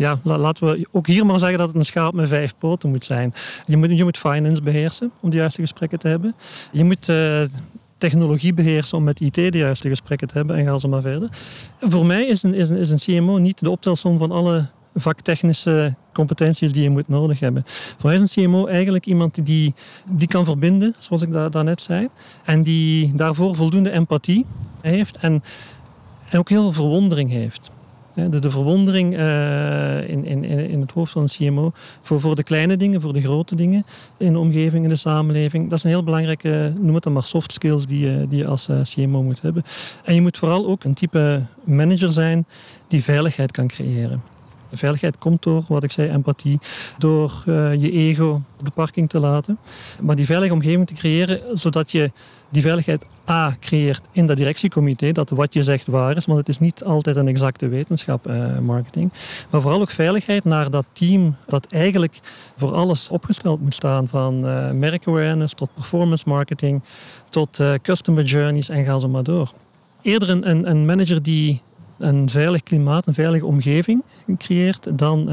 Ja, 0.00 0.20
laten 0.22 0.66
we 0.66 0.88
ook 0.90 1.06
hier 1.06 1.26
maar 1.26 1.38
zeggen 1.38 1.58
dat 1.58 1.68
het 1.68 1.76
een 1.76 1.84
schaap 1.84 2.12
met 2.12 2.28
vijf 2.28 2.54
poten 2.58 2.90
moet 2.90 3.04
zijn. 3.04 3.34
Je 3.66 3.76
moet, 3.76 3.98
je 3.98 4.04
moet 4.04 4.18
finance 4.18 4.62
beheersen 4.62 5.10
om 5.20 5.30
de 5.30 5.36
juiste 5.36 5.60
gesprekken 5.60 5.98
te 5.98 6.08
hebben. 6.08 6.34
Je 6.72 6.84
moet 6.84 7.08
uh, 7.08 7.42
technologie 8.00 8.54
beheersen 8.54 8.98
om 8.98 9.04
met 9.04 9.20
IT 9.20 9.34
de 9.34 9.58
juiste 9.58 9.88
gesprekken 9.88 10.28
te 10.28 10.36
hebben 10.36 10.56
en 10.56 10.64
gaan 10.64 10.80
ze 10.80 10.88
maar 10.88 11.00
verder. 11.00 11.28
Voor 11.80 12.06
mij 12.06 12.26
is 12.26 12.42
een, 12.42 12.54
is 12.54 12.70
een, 12.70 12.76
is 12.76 12.90
een 12.90 12.98
CMO 12.98 13.38
niet 13.38 13.60
de 13.60 13.70
optelsom 13.70 14.18
van 14.18 14.30
alle 14.30 14.68
vaktechnische 14.94 15.94
competenties 16.12 16.72
die 16.72 16.82
je 16.82 16.90
moet 16.90 17.08
nodig 17.08 17.40
hebben. 17.40 17.62
Voor 17.66 18.10
mij 18.10 18.18
is 18.18 18.36
een 18.36 18.44
CMO 18.44 18.66
eigenlijk 18.66 19.06
iemand 19.06 19.46
die, 19.46 19.74
die 20.10 20.28
kan 20.28 20.44
verbinden, 20.44 20.94
zoals 20.98 21.22
ik 21.22 21.32
daar, 21.32 21.50
daarnet 21.50 21.82
zei, 21.82 22.08
en 22.44 22.62
die 22.62 23.14
daarvoor 23.14 23.54
voldoende 23.54 23.90
empathie 23.90 24.46
heeft 24.80 25.16
en, 25.16 25.42
en 26.28 26.38
ook 26.38 26.48
heel 26.48 26.62
veel 26.62 26.72
verwondering 26.72 27.30
heeft. 27.30 27.70
De, 28.14 28.38
de 28.38 28.50
verwondering 28.50 29.18
uh, 29.18 30.08
in, 30.08 30.24
in, 30.24 30.44
in 30.44 30.80
het 30.80 30.90
hoofd 30.90 31.12
van 31.12 31.22
een 31.22 31.28
CMO 31.28 31.72
voor, 32.00 32.20
voor 32.20 32.36
de 32.36 32.42
kleine 32.42 32.76
dingen, 32.76 33.00
voor 33.00 33.12
de 33.12 33.20
grote 33.20 33.54
dingen 33.54 33.84
in 34.16 34.32
de 34.32 34.38
omgeving, 34.38 34.84
in 34.84 34.90
de 34.90 34.96
samenleving. 34.96 35.68
Dat 35.68 35.78
is 35.78 35.84
een 35.84 35.90
heel 35.90 36.04
belangrijke, 36.04 36.72
noem 36.80 36.94
het 36.94 37.02
dan 37.02 37.12
maar 37.12 37.22
soft 37.22 37.52
skills 37.52 37.86
die 37.86 38.00
je, 38.00 38.26
die 38.28 38.38
je 38.38 38.46
als 38.46 38.68
uh, 38.68 38.80
CMO 38.82 39.22
moet 39.22 39.42
hebben. 39.42 39.64
En 40.04 40.14
je 40.14 40.20
moet 40.20 40.36
vooral 40.36 40.66
ook 40.66 40.84
een 40.84 40.94
type 40.94 41.42
manager 41.64 42.12
zijn 42.12 42.46
die 42.88 43.02
veiligheid 43.02 43.50
kan 43.50 43.66
creëren. 43.66 44.22
De 44.68 44.76
veiligheid 44.76 45.18
komt 45.18 45.42
door, 45.42 45.64
wat 45.68 45.82
ik 45.82 45.90
zei, 45.90 46.08
empathie, 46.08 46.58
door 46.98 47.44
uh, 47.46 47.74
je 47.74 47.90
ego 47.90 48.42
op 48.58 48.64
de 48.64 48.70
parking 48.70 49.08
te 49.08 49.18
laten. 49.18 49.58
Maar 50.00 50.16
die 50.16 50.24
veilige 50.24 50.52
omgeving 50.52 50.86
te 50.86 50.94
creëren, 50.94 51.40
zodat 51.58 51.90
je 51.90 52.10
die 52.50 52.62
veiligheid 52.62 53.04
A 53.28 53.56
creëert 53.60 54.02
in 54.12 54.26
dat 54.26 54.36
directiecomité, 54.36 55.12
dat 55.12 55.30
wat 55.30 55.54
je 55.54 55.62
zegt 55.62 55.86
waar 55.86 56.16
is, 56.16 56.26
want 56.26 56.38
het 56.38 56.48
is 56.48 56.58
niet 56.58 56.84
altijd 56.84 57.16
een 57.16 57.28
exacte 57.28 57.68
wetenschap, 57.68 58.26
eh, 58.26 58.58
marketing. 58.58 59.12
Maar 59.50 59.60
vooral 59.60 59.80
ook 59.80 59.90
veiligheid 59.90 60.44
naar 60.44 60.70
dat 60.70 60.86
team 60.92 61.36
dat 61.46 61.66
eigenlijk 61.72 62.18
voor 62.56 62.74
alles 62.74 63.08
opgesteld 63.08 63.60
moet 63.60 63.74
staan, 63.74 64.08
van 64.08 64.46
uh, 64.46 64.70
merkawareness 64.70 65.54
tot 65.54 65.74
performance 65.74 66.24
marketing, 66.26 66.82
tot 67.28 67.58
uh, 67.58 67.72
customer 67.82 68.24
journeys 68.24 68.68
en 68.68 68.84
ga 68.84 68.98
zo 68.98 69.08
maar 69.08 69.22
door. 69.22 69.52
Eerder 70.02 70.28
een, 70.28 70.70
een 70.70 70.86
manager 70.86 71.22
die 71.22 71.62
een 71.98 72.28
veilig 72.28 72.62
klimaat, 72.62 73.06
een 73.06 73.14
veilige 73.14 73.46
omgeving 73.46 74.02
creëert 74.36 74.98
dan 74.98 75.24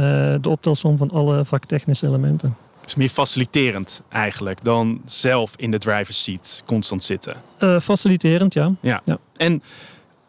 de 0.41 0.49
optelsom 0.49 0.97
van 0.97 1.11
alle 1.11 1.45
vaktechnische 1.45 2.07
elementen 2.07 2.55
is 2.87 2.95
meer 2.95 3.09
faciliterend 3.09 4.01
eigenlijk 4.09 4.63
dan 4.63 5.01
zelf 5.05 5.53
in 5.55 5.71
de 5.71 5.77
driver's 5.77 6.23
seat 6.23 6.63
constant 6.65 7.03
zitten. 7.03 7.35
Uh, 7.59 7.79
faciliterend, 7.79 8.53
ja. 8.53 8.71
ja. 8.81 9.01
ja. 9.05 9.17
En 9.37 9.61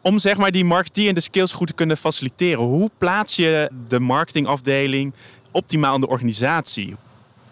om 0.01 0.19
zeg 0.19 0.37
maar 0.37 0.51
die 0.51 0.65
marketeer 0.65 1.09
en 1.09 1.15
de 1.15 1.21
skills 1.21 1.53
goed 1.53 1.67
te 1.67 1.73
kunnen 1.73 1.97
faciliteren, 1.97 2.65
hoe 2.65 2.91
plaats 2.99 3.37
je 3.37 3.71
de 3.89 4.01
marketingafdeling 4.01 5.13
optimaal 5.51 5.95
in 5.95 6.01
de 6.01 6.09
organisatie? 6.09 6.95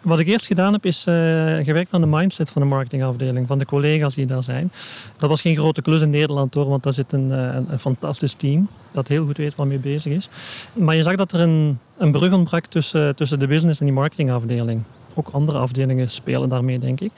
Wat 0.03 0.19
ik 0.19 0.27
eerst 0.27 0.47
gedaan 0.47 0.73
heb, 0.73 0.87
is 0.87 1.05
uh, 1.09 1.15
gewerkt 1.57 1.93
aan 1.93 2.01
de 2.01 2.07
mindset 2.07 2.51
van 2.51 2.63
de 2.63 2.69
marketingafdeling, 2.69 3.47
van 3.47 3.59
de 3.59 3.65
collega's 3.65 4.15
die 4.15 4.27
daar 4.27 4.43
zijn. 4.43 4.73
Dat 5.17 5.29
was 5.29 5.41
geen 5.41 5.57
grote 5.57 5.83
klus 5.83 6.03
in 6.03 6.11
Nederland 6.11 6.55
hoor, 6.55 6.69
want 6.69 6.83
daar 6.83 6.93
zit 6.93 7.13
een, 7.13 7.33
eh, 7.33 7.39
een, 7.39 7.73
een 7.73 7.79
fantastisch 7.79 8.35
team 8.35 8.69
dat 8.93 9.09
heel 9.09 9.25
goed 9.25 9.37
weet 9.37 9.55
waar 9.55 9.67
mee 9.67 9.79
bezig 9.79 10.13
is. 10.13 10.29
Maar 10.73 10.95
je 10.97 11.03
zag 11.03 11.17
dat 11.17 11.33
er 11.33 11.41
een, 11.41 11.79
een 11.99 12.13
brug 12.13 12.33
ontbrak 12.33 12.67
tussen, 12.67 13.17
tussen 13.17 13.39
de 13.39 13.47
business 13.47 13.81
en 13.81 13.87
die 13.87 13.95
marketingafdeling 13.95 14.83
ook 15.19 15.29
andere 15.29 15.59
afdelingen 15.59 16.11
spelen 16.11 16.49
daarmee, 16.49 16.79
denk 16.79 17.01
ik. 17.01 17.11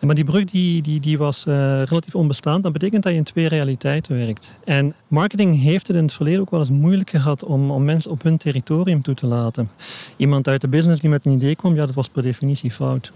Maar 0.00 0.14
die 0.14 0.24
brug 0.24 0.44
die, 0.44 0.82
die, 0.82 1.00
die 1.00 1.18
was 1.18 1.44
uh, 1.46 1.54
relatief 1.82 2.14
onbestaand. 2.14 2.62
Dat 2.62 2.72
betekent 2.72 3.02
dat 3.02 3.12
je 3.12 3.18
in 3.18 3.24
twee 3.24 3.48
realiteiten 3.48 4.16
werkt. 4.16 4.60
En 4.64 4.94
marketing 5.08 5.62
heeft 5.62 5.86
het 5.86 5.96
in 5.96 6.02
het 6.02 6.12
verleden 6.12 6.40
ook 6.40 6.50
wel 6.50 6.60
eens 6.60 6.70
moeilijk 6.70 7.10
gehad 7.10 7.44
om, 7.44 7.70
om 7.70 7.84
mensen 7.84 8.10
op 8.10 8.22
hun 8.22 8.36
territorium 8.36 9.02
toe 9.02 9.14
te 9.14 9.26
laten. 9.26 9.70
Iemand 10.16 10.48
uit 10.48 10.60
de 10.60 10.68
business 10.68 11.00
die 11.00 11.10
met 11.10 11.24
een 11.24 11.32
idee 11.32 11.56
kwam, 11.56 11.74
ja, 11.74 11.86
dat 11.86 11.94
was 11.94 12.08
per 12.08 12.22
definitie 12.22 12.70
fout. 12.70 13.12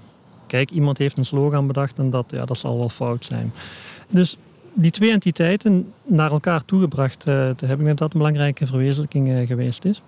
Kijk, 0.46 0.70
iemand 0.70 0.98
heeft 0.98 1.18
een 1.18 1.24
slogan 1.24 1.66
bedacht 1.66 1.98
en 1.98 2.10
dat, 2.10 2.30
ja, 2.30 2.44
dat 2.44 2.58
zal 2.58 2.78
wel 2.78 2.88
fout 2.88 3.24
zijn. 3.24 3.52
Dus 4.10 4.36
die 4.74 4.90
twee 4.90 5.10
entiteiten 5.10 5.92
naar 6.04 6.30
elkaar 6.30 6.64
toegebracht 6.64 7.24
uh, 7.28 7.50
te 7.50 7.66
hebben, 7.66 7.86
dat 7.86 7.98
dat 7.98 8.12
een 8.12 8.18
belangrijke 8.18 8.66
verwezenlijking 8.66 9.28
uh, 9.28 9.46
geweest 9.46 9.84
is. 9.84 10.02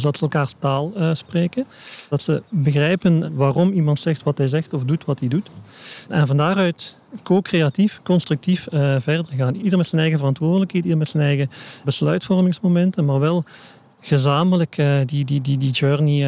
Dat 0.00 0.16
ze 0.16 0.22
elkaars 0.22 0.54
taal 0.58 0.92
uh, 0.96 1.14
spreken. 1.14 1.66
Dat 2.08 2.22
ze 2.22 2.42
begrijpen 2.48 3.34
waarom 3.34 3.72
iemand 3.72 4.00
zegt 4.00 4.22
wat 4.22 4.38
hij 4.38 4.48
zegt 4.48 4.74
of 4.74 4.84
doet 4.84 5.04
wat 5.04 5.18
hij 5.18 5.28
doet. 5.28 5.50
En 6.08 6.26
van 6.26 6.36
daaruit 6.36 6.96
co-creatief, 7.22 8.00
constructief 8.02 8.68
uh, 8.72 8.96
verder 8.98 9.26
gaan. 9.36 9.54
Ieder 9.54 9.78
met 9.78 9.88
zijn 9.88 10.00
eigen 10.00 10.18
verantwoordelijkheid, 10.18 10.84
ieder 10.84 10.98
met 10.98 11.08
zijn 11.08 11.22
eigen 11.22 11.50
besluitvormingsmomenten, 11.84 13.04
maar 13.04 13.20
wel 13.20 13.44
gezamenlijk 14.00 14.78
uh, 14.78 14.94
die, 15.06 15.24
die, 15.24 15.40
die, 15.40 15.58
die 15.58 15.70
journey 15.70 16.18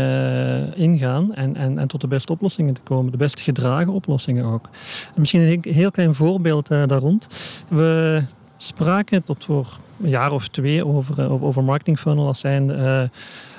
ingaan 0.74 1.34
en, 1.34 1.56
en, 1.56 1.78
en 1.78 1.88
tot 1.88 2.00
de 2.00 2.08
beste 2.08 2.32
oplossingen 2.32 2.74
te 2.74 2.80
komen. 2.80 3.10
De 3.12 3.16
best 3.16 3.40
gedragen 3.40 3.92
oplossingen 3.92 4.44
ook. 4.44 4.68
Misschien 5.16 5.40
een 5.40 5.72
heel 5.72 5.90
klein 5.90 6.14
voorbeeld 6.14 6.68
daar 6.68 6.88
rond. 6.88 7.26
We 7.68 8.22
spraken 8.56 9.24
tot 9.24 9.44
voor 9.44 9.78
een 10.02 10.08
jaar 10.08 10.32
of 10.32 10.48
twee 10.48 10.86
over, 10.86 11.42
over 11.42 11.64
marketing 11.64 11.98
funnel 11.98 12.26
als 12.26 12.40
zijn 12.40 12.70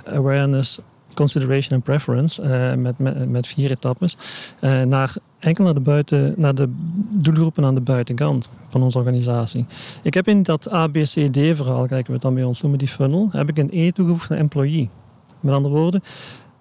awareness, 0.05 0.79
consideration 1.13 1.77
en 1.77 1.81
preference 1.81 2.41
uh, 2.41 2.73
met, 2.73 3.27
met, 3.29 3.47
vier 3.47 3.71
etappes. 3.71 4.17
Uh, 4.61 4.81
naar, 4.81 5.15
enkel 5.39 5.63
naar 5.63 5.73
de, 5.73 5.79
buiten, 5.79 6.33
naar 6.37 6.55
de 6.55 6.69
doelgroepen 7.09 7.65
aan 7.65 7.75
de 7.75 7.81
buitenkant 7.81 8.49
van 8.69 8.83
onze 8.83 8.97
organisatie. 8.97 9.65
Ik 10.03 10.13
heb 10.13 10.27
in 10.27 10.43
dat 10.43 10.69
ABCD-verhaal, 10.69 11.87
kijken 11.87 12.07
we 12.07 12.13
het 12.13 12.21
dan 12.21 12.33
bij 12.33 12.43
ons 12.43 12.61
noemen, 12.61 12.79
die 12.79 12.87
funnel, 12.87 13.29
heb 13.31 13.49
ik 13.49 13.57
een 13.57 13.69
E 13.71 13.91
toegevoegd 13.91 14.31
aan 14.31 14.37
employee. 14.37 14.89
Met 15.39 15.53
andere 15.53 15.75
woorden, 15.75 16.01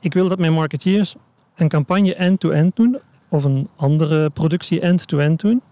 ik 0.00 0.14
wil 0.14 0.28
dat 0.28 0.38
mijn 0.38 0.52
marketeers 0.52 1.14
een 1.56 1.68
campagne 1.68 2.14
end-to-end 2.14 2.76
doen 2.76 2.98
of 3.28 3.44
een 3.44 3.68
andere 3.76 4.30
productie 4.30 4.80
end-to-end 4.80 5.40
doen. 5.40 5.62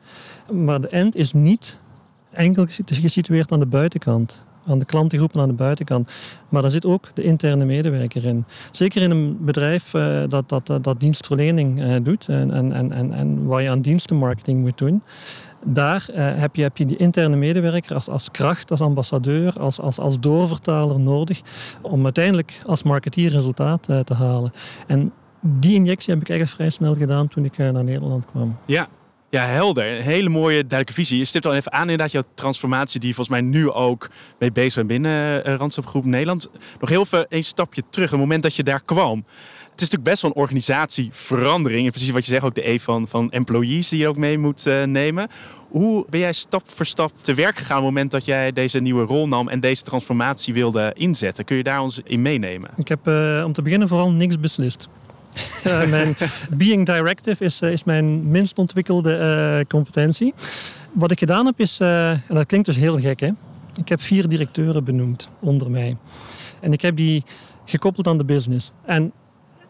Maar 0.51 0.81
de 0.81 0.89
end 0.89 1.17
is 1.17 1.33
niet 1.33 1.83
enkel 2.31 2.67
gesitueerd 2.85 3.53
aan 3.53 3.61
de 3.61 3.67
buitenkant 3.67 4.45
aan 4.67 4.79
de 4.79 4.85
klantengroepen 4.85 5.41
aan 5.41 5.49
de 5.49 5.55
buitenkant. 5.55 6.13
Maar 6.49 6.63
daar 6.63 6.71
zit 6.71 6.87
ook 6.87 7.11
de 7.15 7.23
interne 7.23 7.65
medewerker 7.65 8.25
in. 8.25 8.45
Zeker 8.71 9.03
in 9.03 9.11
een 9.11 9.39
bedrijf 9.41 9.95
uh, 9.95 10.23
dat, 10.29 10.49
dat, 10.49 10.85
dat, 10.85 11.01
dienstverlening 11.01 11.81
uh, 11.81 11.97
doet 12.03 12.29
en, 12.29 12.51
en, 12.51 12.93
en, 12.93 13.13
en 13.13 13.47
waar 13.47 13.63
je 13.63 13.71
aan 13.71 13.81
dienstenmarketing 13.81 14.61
moet 14.61 14.79
doen. 14.79 15.03
Daar 15.65 16.07
uh, 16.11 16.17
heb, 16.17 16.57
je, 16.57 16.63
heb 16.63 16.77
je 16.77 16.87
die 16.87 16.97
interne 16.97 17.37
medewerker 17.37 17.95
als, 17.95 18.09
als 18.09 18.31
kracht, 18.31 18.71
als 18.71 18.81
ambassadeur, 18.81 19.61
als, 19.61 19.81
als, 19.81 19.99
als 19.99 20.21
doorvertaler 20.21 21.01
nodig 21.01 21.41
om 21.83 22.05
uiteindelijk 22.05 22.61
als 22.67 22.83
marketeer 22.83 23.31
resultaat 23.31 23.83
te 23.83 24.15
halen. 24.15 24.53
En 24.87 25.13
die 25.41 25.75
injectie 25.75 26.13
heb 26.13 26.23
ik 26.23 26.29
eigenlijk 26.29 26.61
vrij 26.61 26.71
snel 26.71 26.95
gedaan 26.95 27.29
toen 27.29 27.45
ik 27.45 27.57
naar 27.57 27.85
Nederland 27.85 28.27
kwam. 28.27 28.57
Ja, 28.67 28.89
ja, 29.33 29.47
helder. 29.47 29.97
Een 29.97 30.03
hele 30.03 30.29
mooie, 30.29 30.57
duidelijke 30.57 30.93
visie. 30.93 31.19
Je 31.19 31.25
stipt 31.25 31.47
al 31.47 31.55
even 31.55 31.73
aan 31.73 31.81
inderdaad 31.81 32.13
jouw 32.13 32.23
transformatie 32.35 33.01
die 33.01 33.15
volgens 33.15 33.41
mij 33.41 33.49
nu 33.49 33.71
ook 33.71 34.11
mee 34.39 34.53
bezig 34.53 34.75
bent 34.75 34.89
binnen 34.89 35.49
uh, 35.49 35.85
Groep 35.85 36.05
Nederland. 36.05 36.51
Nog 36.81 36.89
heel 36.89 37.01
even 37.01 37.27
een 37.29 37.45
stapje 37.45 37.83
terug, 37.91 38.11
het 38.11 38.19
moment 38.19 38.43
dat 38.43 38.57
je 38.57 38.63
daar 38.63 38.83
kwam. 38.83 39.25
Het 39.71 39.81
is 39.81 39.91
natuurlijk 39.91 40.03
best 40.03 40.23
wel 40.23 40.31
een 40.31 40.37
organisatieverandering. 40.37 41.85
En 41.85 41.91
precies 41.91 42.11
wat 42.11 42.25
je 42.25 42.31
zegt, 42.31 42.45
ook 42.45 42.55
de 42.55 42.69
E 42.69 42.79
van, 42.79 43.09
van 43.09 43.31
employees 43.31 43.89
die 43.89 43.99
je 43.99 44.09
ook 44.09 44.17
mee 44.17 44.39
moet 44.39 44.67
uh, 44.67 44.83
nemen. 44.83 45.29
Hoe 45.69 46.05
ben 46.11 46.21
jij 46.21 46.33
stap 46.33 46.63
voor 46.65 46.87
stap 46.87 47.13
te 47.21 47.35
werk 47.35 47.59
gegaan 47.59 47.79
op 47.79 47.85
het 47.85 47.93
moment 47.93 48.11
dat 48.11 48.25
jij 48.25 48.53
deze 48.53 48.81
nieuwe 48.81 49.05
rol 49.05 49.29
nam 49.29 49.49
en 49.49 49.61
deze 49.61 49.83
transformatie 49.83 50.55
wilde 50.55 50.91
inzetten? 50.97 51.45
Kun 51.45 51.57
je 51.57 51.63
daar 51.63 51.81
ons 51.81 52.01
in 52.05 52.23
meenemen? 52.23 52.71
Ik 52.77 52.89
heb 52.89 53.07
om 53.45 53.53
te 53.53 53.63
beginnen 53.63 53.89
vooral 53.89 54.13
niks 54.13 54.41
beslist. 54.41 54.89
mijn 55.91 56.17
being 56.51 56.87
directive 56.87 57.45
is, 57.45 57.61
eh, 57.61 57.73
is 57.73 57.85
mijn 57.85 58.31
minst 58.31 58.59
ontwikkelde 58.59 59.19
uh, 59.19 59.69
competentie. 59.69 60.35
Wat 60.93 61.11
ik 61.11 61.19
gedaan 61.19 61.47
heb 61.47 61.61
is, 61.61 61.81
en 61.81 62.23
dat 62.29 62.47
klinkt 62.47 62.67
dus 62.67 62.77
heel 62.77 62.99
gek, 62.99 63.21
hè? 63.21 63.29
ik 63.77 63.89
heb 63.89 64.01
vier 64.01 64.29
directeuren 64.29 64.85
benoemd 64.85 65.31
onder 65.41 65.71
mij. 65.71 65.97
En 66.61 66.73
ik 66.73 66.81
heb 66.81 66.97
die 66.97 67.25
gekoppeld 67.65 68.07
aan 68.07 68.19
de 68.19 68.25
business. 68.25 68.73
En 68.85 69.13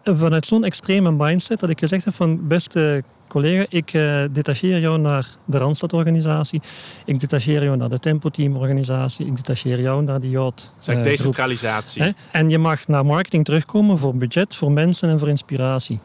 vanuit 0.04 0.46
zo'n 0.46 0.64
extreme 0.64 1.10
mindset 1.10 1.60
dat 1.60 1.70
ik 1.70 1.78
gezegd 1.78 2.04
heb 2.04 2.14
van 2.14 2.46
beste 2.46 3.02
collega, 3.32 3.66
ik 3.68 3.92
uh, 3.92 4.22
detacheer 4.32 4.80
jou 4.80 4.98
naar 4.98 5.26
de 5.44 5.58
Randstad-organisatie. 5.58 6.60
Ik 7.04 7.20
detacheer 7.20 7.64
jou 7.64 7.76
naar 7.76 7.88
de 7.88 7.98
Tempo-team-organisatie. 7.98 9.26
Ik 9.26 9.36
detacheer 9.36 9.80
jou 9.80 10.02
naar 10.02 10.20
de 10.20 10.30
Jot. 10.30 10.72
Uh, 10.88 10.96
uh, 10.96 11.02
decentralisatie. 11.02 12.14
En 12.32 12.50
je 12.50 12.58
mag 12.58 12.88
naar 12.88 13.06
marketing 13.06 13.44
terugkomen 13.44 13.98
voor 13.98 14.16
budget, 14.16 14.56
voor 14.56 14.72
mensen 14.72 15.08
en 15.08 15.18
voor 15.18 15.28
inspiratie. 15.28 16.00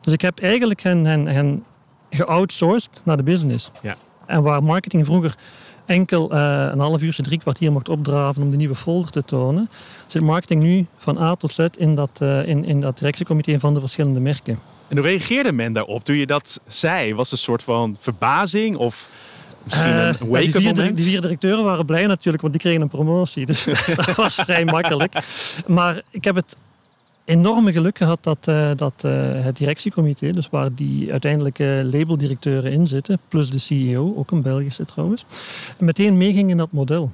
Dus 0.00 0.12
ik 0.12 0.20
heb 0.20 0.38
eigenlijk 0.38 0.82
hen, 0.82 1.04
hen, 1.04 1.26
hen 1.26 1.64
geoutsourced 2.10 3.00
naar 3.04 3.16
de 3.16 3.22
business. 3.22 3.70
Ja. 3.82 3.96
En 4.26 4.42
waar 4.42 4.62
marketing 4.62 5.06
vroeger 5.06 5.34
enkel 5.86 6.34
uh, 6.34 6.68
een 6.72 6.78
half 6.78 7.02
uurtje, 7.02 7.22
drie 7.22 7.38
kwartier 7.38 7.72
mocht 7.72 7.88
opdraven 7.88 8.42
om 8.42 8.50
de 8.50 8.56
nieuwe 8.56 8.74
folder 8.74 9.10
te 9.10 9.24
tonen, 9.24 9.70
zit 10.06 10.22
marketing 10.22 10.62
nu 10.62 10.86
van 10.96 11.18
A 11.18 11.34
tot 11.34 11.52
Z 11.52 11.66
in 11.76 11.94
dat, 11.94 12.18
uh, 12.22 12.46
in, 12.46 12.64
in 12.64 12.80
dat 12.80 12.98
directiecomité 12.98 13.60
van 13.60 13.74
de 13.74 13.80
verschillende 13.80 14.20
merken. 14.20 14.58
En 14.88 14.96
hoe 14.96 15.06
reageerde 15.06 15.52
men 15.52 15.72
daarop 15.72 16.04
toen 16.04 16.16
je 16.16 16.26
dat 16.26 16.60
zei? 16.66 17.14
Was 17.14 17.30
het 17.30 17.38
een 17.38 17.44
soort 17.44 17.62
van 17.62 17.96
verbazing 18.00 18.76
of 18.76 19.08
misschien 19.62 19.90
een 19.90 20.14
uh, 20.14 20.30
wake-up 20.30 20.52
die, 20.52 20.66
moment? 20.66 20.96
die 20.96 21.04
vier 21.04 21.20
directeuren 21.20 21.64
waren 21.64 21.86
blij 21.86 22.06
natuurlijk, 22.06 22.42
want 22.42 22.54
die 22.54 22.62
kregen 22.62 22.82
een 22.82 22.88
promotie. 22.88 23.46
Dus 23.46 23.64
dat 23.96 24.14
was 24.14 24.34
vrij 24.34 24.64
makkelijk. 24.64 25.12
Maar 25.66 26.02
ik 26.10 26.24
heb 26.24 26.34
het 26.34 26.56
enorme 27.24 27.72
geluk 27.72 27.96
gehad 27.96 28.18
dat, 28.22 28.46
uh, 28.48 28.70
dat 28.76 29.02
uh, 29.06 29.44
het 29.44 29.56
directiecomité, 29.56 30.30
dus 30.30 30.48
waar 30.50 30.74
die 30.74 31.10
uiteindelijke 31.10 31.88
labeldirecteuren 31.92 32.72
in 32.72 32.86
zitten, 32.86 33.20
plus 33.28 33.50
de 33.50 33.58
CEO, 33.58 34.14
ook 34.16 34.30
een 34.30 34.42
Belgische 34.42 34.84
trouwens, 34.84 35.24
meteen 35.78 36.16
meeging 36.16 36.50
in 36.50 36.56
dat 36.56 36.72
model. 36.72 37.12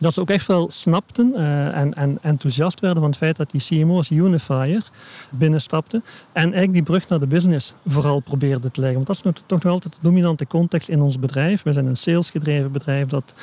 Dat 0.00 0.14
ze 0.14 0.20
ook 0.20 0.30
echt 0.30 0.46
wel 0.46 0.70
snapten 0.70 1.32
uh, 1.36 1.76
en, 1.76 1.94
en, 1.94 2.18
enthousiast 2.22 2.80
werden 2.80 3.00
van 3.00 3.10
het 3.10 3.18
feit 3.18 3.36
dat 3.36 3.50
die 3.50 3.60
CMO 3.60 3.96
als 3.96 4.10
unifier 4.10 4.90
binnenstapte 5.30 6.02
en 6.32 6.42
eigenlijk 6.42 6.72
die 6.72 6.82
brug 6.82 7.08
naar 7.08 7.20
de 7.20 7.26
business 7.26 7.74
vooral 7.86 8.20
probeerde 8.20 8.70
te 8.70 8.80
leggen. 8.80 9.04
Want 9.04 9.06
dat 9.06 9.34
is 9.34 9.42
toch 9.46 9.62
nog 9.62 9.72
altijd 9.72 9.92
de 9.94 9.98
dominante 10.02 10.46
context 10.46 10.88
in 10.88 11.00
ons 11.00 11.18
bedrijf. 11.18 11.62
We 11.62 11.72
zijn 11.72 11.86
een 11.86 11.96
salesgedreven 11.96 12.72
bedrijf 12.72 13.06
dat 13.06 13.34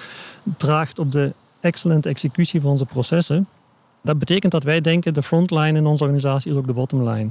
draagt 0.58 1.00
op 1.00 1.12
de 1.12 1.34
excellente 1.60 2.10
executie 2.10 2.62
van 2.62 2.72
onze 2.72 2.86
processen. 2.86 3.48
Dat 4.02 4.20
betekent 4.20 4.52
dat 4.52 4.64
wij 4.64 4.82
denken 4.82 5.14
de 5.14 5.24
frontline 5.24 5.78
in 5.78 5.86
onze 5.86 6.04
organisatie 6.04 6.52
is 6.52 6.58
ook 6.58 6.68
de 6.68 6.74
bottomline. 6.74 7.30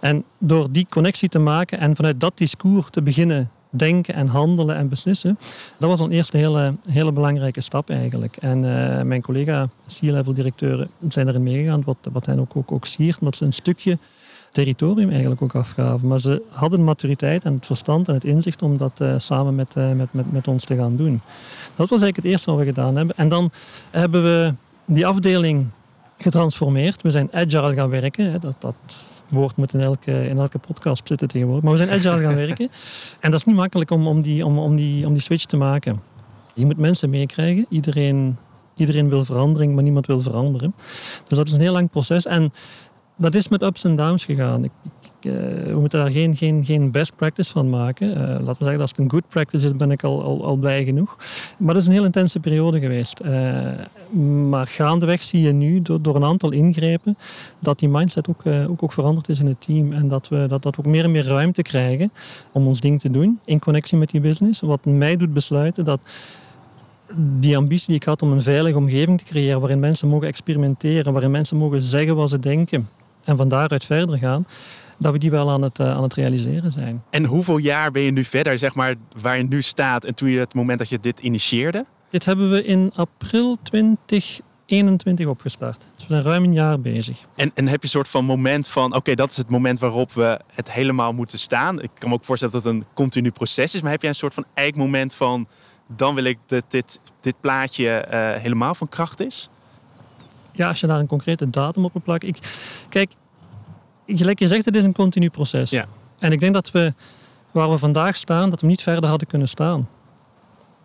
En 0.00 0.24
door 0.38 0.70
die 0.70 0.86
connectie 0.90 1.28
te 1.28 1.38
maken 1.38 1.78
en 1.78 1.96
vanuit 1.96 2.20
dat 2.20 2.38
discours 2.38 2.86
te 2.90 3.02
beginnen 3.02 3.50
denken 3.70 4.14
en 4.14 4.26
handelen 4.26 4.76
en 4.76 4.88
beslissen, 4.88 5.38
dat 5.78 5.88
was 5.88 6.00
een 6.00 6.12
eerste 6.12 6.36
hele, 6.36 6.74
hele 6.90 7.12
belangrijke 7.12 7.60
stap 7.60 7.90
eigenlijk. 7.90 8.36
En 8.36 8.64
uh, 8.64 9.02
mijn 9.02 9.22
collega 9.22 9.68
C-level 9.86 10.34
directeuren 10.34 10.90
zijn 11.08 11.28
erin 11.28 11.42
meegegaan, 11.42 11.82
wat, 11.84 11.96
wat 12.12 12.26
hen 12.26 12.40
ook, 12.40 12.56
ook, 12.56 12.72
ook 12.72 12.84
siert, 12.84 13.18
omdat 13.18 13.36
ze 13.36 13.44
een 13.44 13.52
stukje 13.52 13.98
territorium 14.52 15.10
eigenlijk 15.10 15.42
ook 15.42 15.54
afgaven. 15.54 16.08
Maar 16.08 16.20
ze 16.20 16.42
hadden 16.48 16.84
maturiteit 16.84 17.44
en 17.44 17.54
het 17.54 17.66
verstand 17.66 18.08
en 18.08 18.14
het 18.14 18.24
inzicht 18.24 18.62
om 18.62 18.76
dat 18.76 19.00
uh, 19.02 19.14
samen 19.18 19.54
met, 19.54 19.74
uh, 19.76 19.92
met, 19.92 20.12
met, 20.12 20.32
met 20.32 20.48
ons 20.48 20.64
te 20.64 20.76
gaan 20.76 20.96
doen. 20.96 21.20
Dat 21.74 21.88
was 21.88 22.00
eigenlijk 22.00 22.16
het 22.16 22.24
eerste 22.24 22.50
wat 22.50 22.60
we 22.60 22.66
gedaan 22.66 22.96
hebben. 22.96 23.16
En 23.16 23.28
dan 23.28 23.50
hebben 23.90 24.22
we 24.22 24.54
die 24.84 25.06
afdeling 25.06 25.66
getransformeerd. 26.18 27.02
We 27.02 27.10
zijn 27.10 27.28
agile 27.32 27.74
gaan 27.74 27.88
werken. 27.88 28.40
Dat, 28.40 28.54
dat 28.58 28.74
woord 29.28 29.56
moet 29.56 29.74
in 29.74 29.80
elke, 29.80 30.28
in 30.28 30.38
elke 30.38 30.58
podcast 30.58 31.08
zitten 31.08 31.28
tegenwoordig. 31.28 31.64
Maar 31.64 31.72
we 31.72 31.78
zijn 31.78 31.98
agile 31.98 32.18
gaan 32.18 32.34
werken. 32.34 32.70
En 33.20 33.30
dat 33.30 33.40
is 33.40 33.46
niet 33.46 33.56
makkelijk 33.56 33.90
om, 33.90 34.06
om, 34.06 34.22
die, 34.22 34.46
om, 34.46 34.58
om, 34.58 34.76
die, 34.76 35.06
om 35.06 35.12
die 35.12 35.22
switch 35.22 35.44
te 35.44 35.56
maken. 35.56 36.00
Je 36.54 36.66
moet 36.66 36.76
mensen 36.76 37.10
meekrijgen. 37.10 37.66
Iedereen, 37.68 38.38
iedereen 38.76 39.08
wil 39.08 39.24
verandering, 39.24 39.74
maar 39.74 39.82
niemand 39.82 40.06
wil 40.06 40.20
veranderen. 40.20 40.74
Dus 41.28 41.38
dat 41.38 41.46
is 41.46 41.52
een 41.52 41.60
heel 41.60 41.72
lang 41.72 41.90
proces. 41.90 42.26
En 42.26 42.52
dat 43.16 43.34
is 43.34 43.48
met 43.48 43.62
ups 43.62 43.84
en 43.84 43.96
downs 43.96 44.24
gegaan. 44.24 44.64
Ik, 44.64 44.70
we 45.32 45.76
moeten 45.80 45.98
daar 45.98 46.10
geen, 46.10 46.36
geen, 46.36 46.64
geen 46.64 46.90
best 46.90 47.16
practice 47.16 47.52
van 47.52 47.70
maken. 47.70 48.10
Uh, 48.10 48.16
laten 48.16 48.46
we 48.46 48.54
zeggen, 48.58 48.80
als 48.80 48.90
het 48.90 48.98
een 48.98 49.10
good 49.10 49.28
practice 49.28 49.66
is, 49.66 49.76
ben 49.76 49.90
ik 49.90 50.04
al, 50.04 50.22
al, 50.22 50.44
al 50.44 50.56
blij 50.56 50.84
genoeg. 50.84 51.16
Maar 51.58 51.74
dat 51.74 51.82
is 51.82 51.88
een 51.88 51.94
heel 51.94 52.04
intense 52.04 52.40
periode 52.40 52.80
geweest. 52.80 53.20
Uh, 53.24 54.20
maar 54.48 54.66
gaandeweg 54.66 55.22
zie 55.22 55.42
je 55.42 55.52
nu, 55.52 55.82
door, 55.82 56.02
door 56.02 56.16
een 56.16 56.24
aantal 56.24 56.52
ingrepen, 56.52 57.16
dat 57.60 57.78
die 57.78 57.88
mindset 57.88 58.28
ook, 58.28 58.46
ook, 58.46 58.82
ook 58.82 58.92
veranderd 58.92 59.28
is 59.28 59.40
in 59.40 59.46
het 59.46 59.60
team. 59.60 59.92
En 59.92 60.08
dat 60.08 60.28
we 60.28 60.46
dat, 60.48 60.62
dat 60.62 60.78
ook 60.78 60.86
meer 60.86 61.04
en 61.04 61.10
meer 61.10 61.26
ruimte 61.26 61.62
krijgen 61.62 62.12
om 62.52 62.66
ons 62.66 62.80
ding 62.80 63.00
te 63.00 63.10
doen 63.10 63.38
in 63.44 63.58
connectie 63.58 63.98
met 63.98 64.10
die 64.10 64.20
business. 64.20 64.60
Wat 64.60 64.84
mij 64.84 65.16
doet 65.16 65.32
besluiten 65.32 65.84
dat 65.84 66.00
die 67.14 67.56
ambitie 67.56 67.86
die 67.86 67.96
ik 67.96 68.04
had 68.04 68.22
om 68.22 68.32
een 68.32 68.42
veilige 68.42 68.76
omgeving 68.76 69.18
te 69.18 69.24
creëren 69.24 69.60
waarin 69.60 69.80
mensen 69.80 70.08
mogen 70.08 70.26
experimenteren, 70.26 71.12
waarin 71.12 71.30
mensen 71.30 71.56
mogen 71.56 71.82
zeggen 71.82 72.16
wat 72.16 72.30
ze 72.30 72.38
denken 72.38 72.88
en 73.24 73.36
van 73.36 73.48
daaruit 73.48 73.84
verder 73.84 74.18
gaan, 74.18 74.46
dat 74.98 75.12
we 75.12 75.18
die 75.18 75.30
wel 75.30 75.50
aan 75.50 75.62
het, 75.62 75.78
uh, 75.78 75.90
aan 75.90 76.02
het 76.02 76.14
realiseren 76.14 76.72
zijn. 76.72 77.02
En 77.10 77.24
hoeveel 77.24 77.58
jaar 77.58 77.90
ben 77.90 78.02
je 78.02 78.10
nu 78.10 78.24
verder, 78.24 78.58
zeg 78.58 78.74
maar, 78.74 78.94
waar 79.20 79.36
je 79.36 79.42
nu 79.42 79.62
staat 79.62 80.04
en 80.04 80.14
toen 80.14 80.28
je 80.28 80.38
het 80.38 80.54
moment 80.54 80.78
dat 80.78 80.88
je 80.88 80.98
dit 80.98 81.20
initieerde? 81.20 81.86
Dit 82.10 82.24
hebben 82.24 82.50
we 82.50 82.64
in 82.64 82.92
april 82.94 83.58
2021 83.62 85.26
opgestart. 85.26 85.86
Dus 85.94 86.06
we 86.06 86.12
zijn 86.12 86.22
ruim 86.22 86.44
een 86.44 86.52
jaar 86.52 86.80
bezig. 86.80 87.18
En, 87.34 87.50
en 87.54 87.68
heb 87.68 87.78
je 87.78 87.82
een 87.82 87.88
soort 87.88 88.08
van 88.08 88.24
moment 88.24 88.68
van, 88.68 88.86
oké, 88.86 88.96
okay, 88.96 89.14
dat 89.14 89.30
is 89.30 89.36
het 89.36 89.48
moment 89.48 89.78
waarop 89.78 90.12
we 90.12 90.40
het 90.54 90.72
helemaal 90.72 91.12
moeten 91.12 91.38
staan. 91.38 91.82
Ik 91.82 91.90
kan 91.98 92.08
me 92.08 92.14
ook 92.14 92.24
voorstellen 92.24 92.54
dat 92.54 92.64
het 92.64 92.74
een 92.74 92.84
continu 92.94 93.30
proces 93.30 93.74
is, 93.74 93.82
maar 93.82 93.90
heb 93.90 94.00
jij 94.00 94.10
een 94.10 94.16
soort 94.16 94.34
van 94.34 94.44
eikmoment 94.54 95.14
van, 95.14 95.48
dan 95.96 96.14
wil 96.14 96.24
ik 96.24 96.38
dat 96.46 96.64
dit, 96.68 97.00
dit 97.20 97.40
plaatje 97.40 98.06
uh, 98.10 98.42
helemaal 98.42 98.74
van 98.74 98.88
kracht 98.88 99.20
is? 99.20 99.50
Ja, 100.52 100.68
als 100.68 100.80
je 100.80 100.86
daar 100.86 101.00
een 101.00 101.06
concrete 101.06 101.50
datum 101.50 101.84
op 101.84 101.92
wil 101.92 102.02
plakken. 102.02 102.28
Ik, 102.28 102.38
kijk, 102.88 103.12
gelijk 104.06 104.38
je 104.38 104.48
zegt, 104.48 104.64
het 104.64 104.76
is 104.76 104.84
een 104.84 104.92
continu 104.92 105.30
proces. 105.30 105.70
Ja. 105.70 105.86
En 106.18 106.32
ik 106.32 106.40
denk 106.40 106.54
dat 106.54 106.70
we, 106.70 106.92
waar 107.50 107.70
we 107.70 107.78
vandaag 107.78 108.16
staan, 108.16 108.50
dat 108.50 108.60
we 108.60 108.66
niet 108.66 108.82
verder 108.82 109.08
hadden 109.08 109.28
kunnen 109.28 109.48
staan. 109.48 109.88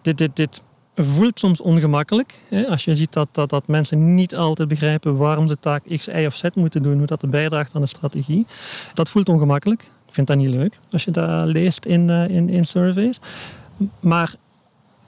Dit, 0.01 0.17
dit, 0.17 0.35
dit 0.35 0.61
voelt 0.95 1.39
soms 1.39 1.61
ongemakkelijk. 1.61 2.33
Hè? 2.49 2.67
Als 2.67 2.85
je 2.85 2.95
ziet 2.95 3.13
dat, 3.13 3.27
dat, 3.31 3.49
dat 3.49 3.67
mensen 3.67 4.15
niet 4.15 4.35
altijd 4.35 4.67
begrijpen 4.67 5.17
waarom 5.17 5.47
ze 5.47 5.59
taak 5.59 5.83
X, 5.97 6.07
Y 6.07 6.25
of 6.25 6.35
Z 6.35 6.43
moeten 6.53 6.83
doen, 6.83 6.97
hoe 6.97 7.07
dat 7.07 7.29
bijdraagt 7.29 7.75
aan 7.75 7.81
de 7.81 7.87
strategie. 7.87 8.45
Dat 8.93 9.09
voelt 9.09 9.29
ongemakkelijk. 9.29 9.81
Ik 9.81 10.13
vind 10.13 10.27
dat 10.27 10.37
niet 10.37 10.49
leuk 10.49 10.79
als 10.91 11.03
je 11.03 11.11
dat 11.11 11.45
leest 11.45 11.85
in, 11.85 12.07
uh, 12.07 12.29
in, 12.29 12.49
in 12.49 12.65
surveys. 12.65 13.19
Maar 13.99 14.35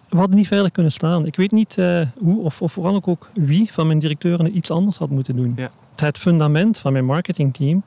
we 0.10 0.18
hadden 0.18 0.38
niet 0.38 0.48
verder 0.48 0.72
kunnen 0.72 0.92
staan. 0.92 1.26
Ik 1.26 1.36
weet 1.36 1.52
niet 1.52 1.78
uh, 1.78 2.02
hoe 2.20 2.44
of, 2.44 2.62
of 2.62 2.72
vooral 2.72 3.02
ook 3.06 3.30
wie 3.34 3.72
van 3.72 3.88
mijn 3.88 4.00
directeuren 4.00 4.58
iets 4.58 4.72
anders 4.72 4.98
had 4.98 5.10
moeten 5.10 5.36
doen. 5.36 5.54
Ja. 5.56 5.70
Het 5.96 6.18
fundament 6.18 6.78
van 6.78 6.92
mijn 6.92 7.06
marketingteam 7.06 7.84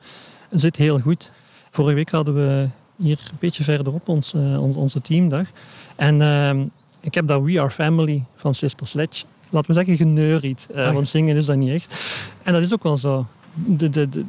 zit 0.49 0.75
heel 0.75 0.99
goed. 0.99 1.31
Vorige 1.71 1.95
week 1.95 2.11
hadden 2.11 2.33
we 2.35 2.67
hier 2.95 3.19
een 3.31 3.37
beetje 3.39 3.63
verderop, 3.63 4.07
ons, 4.07 4.33
uh, 4.33 4.77
onze 4.77 5.01
teamdag. 5.01 5.47
En 5.95 6.21
ehm, 6.21 6.65
ik 6.99 7.13
heb 7.13 7.27
dat 7.27 7.43
We 7.43 7.59
Are 7.59 7.69
Family 7.69 8.23
van 8.35 8.55
Sister 8.55 8.87
Sledge, 8.87 9.25
laten 9.49 9.67
we 9.67 9.73
zeggen, 9.73 9.97
geneuried. 9.97 10.67
Uh, 10.75 10.93
want 10.93 11.07
zingen 11.07 11.35
is 11.35 11.45
dat 11.45 11.57
niet 11.57 11.73
echt. 11.73 11.95
En 12.43 12.53
dat 12.53 12.61
is 12.61 12.73
ook 12.73 12.83
wel 12.83 12.97
zo. 12.97 13.25
De, 13.53 13.89
de, 13.89 14.09
de 14.09 14.25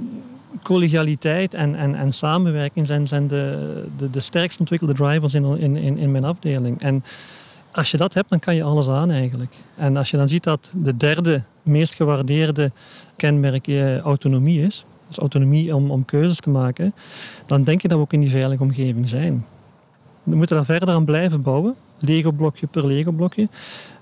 collegialiteit 0.62 1.54
en, 1.54 1.74
en, 1.74 1.94
en 1.94 2.12
samenwerking 2.12 2.86
zijn, 2.86 3.06
zijn 3.06 3.28
de, 3.28 3.84
de, 3.96 4.10
de 4.10 4.20
sterkst 4.20 4.60
ontwikkelde 4.60 4.94
drivers 4.94 5.34
in, 5.34 5.58
in, 5.58 5.76
in, 5.76 5.96
in 5.96 6.10
mijn 6.10 6.24
afdeling. 6.24 6.80
En 6.80 7.04
als 7.72 7.90
je 7.90 7.96
dat 7.96 8.14
hebt, 8.14 8.28
dan 8.28 8.38
kan 8.38 8.54
je 8.54 8.62
alles 8.62 8.88
aan 8.88 9.10
eigenlijk. 9.10 9.54
En 9.76 9.96
als 9.96 10.10
je 10.10 10.16
dan 10.16 10.28
ziet 10.28 10.44
dat 10.44 10.72
de 10.74 10.96
derde 10.96 11.42
meest 11.62 11.94
gewaardeerde 11.94 12.72
kenmerk 13.16 13.68
eh, 13.68 13.98
autonomie 13.98 14.62
is, 14.62 14.84
dus 15.08 15.18
autonomie 15.18 15.74
om, 15.74 15.90
om 15.90 16.04
keuzes 16.04 16.40
te 16.40 16.50
maken, 16.50 16.94
dan 17.46 17.64
denk 17.64 17.82
je 17.82 17.88
dat 17.88 17.96
we 17.96 18.02
ook 18.02 18.12
in 18.12 18.20
die 18.20 18.30
veilige 18.30 18.62
omgeving 18.62 19.08
zijn. 19.08 19.46
We 20.22 20.36
moeten 20.36 20.56
daar 20.56 20.64
verder 20.64 20.88
aan 20.88 21.04
blijven 21.04 21.42
bouwen, 21.42 21.76
Lego-blokje 21.98 22.66
per 22.66 22.86
Lego-blokje. 22.86 23.48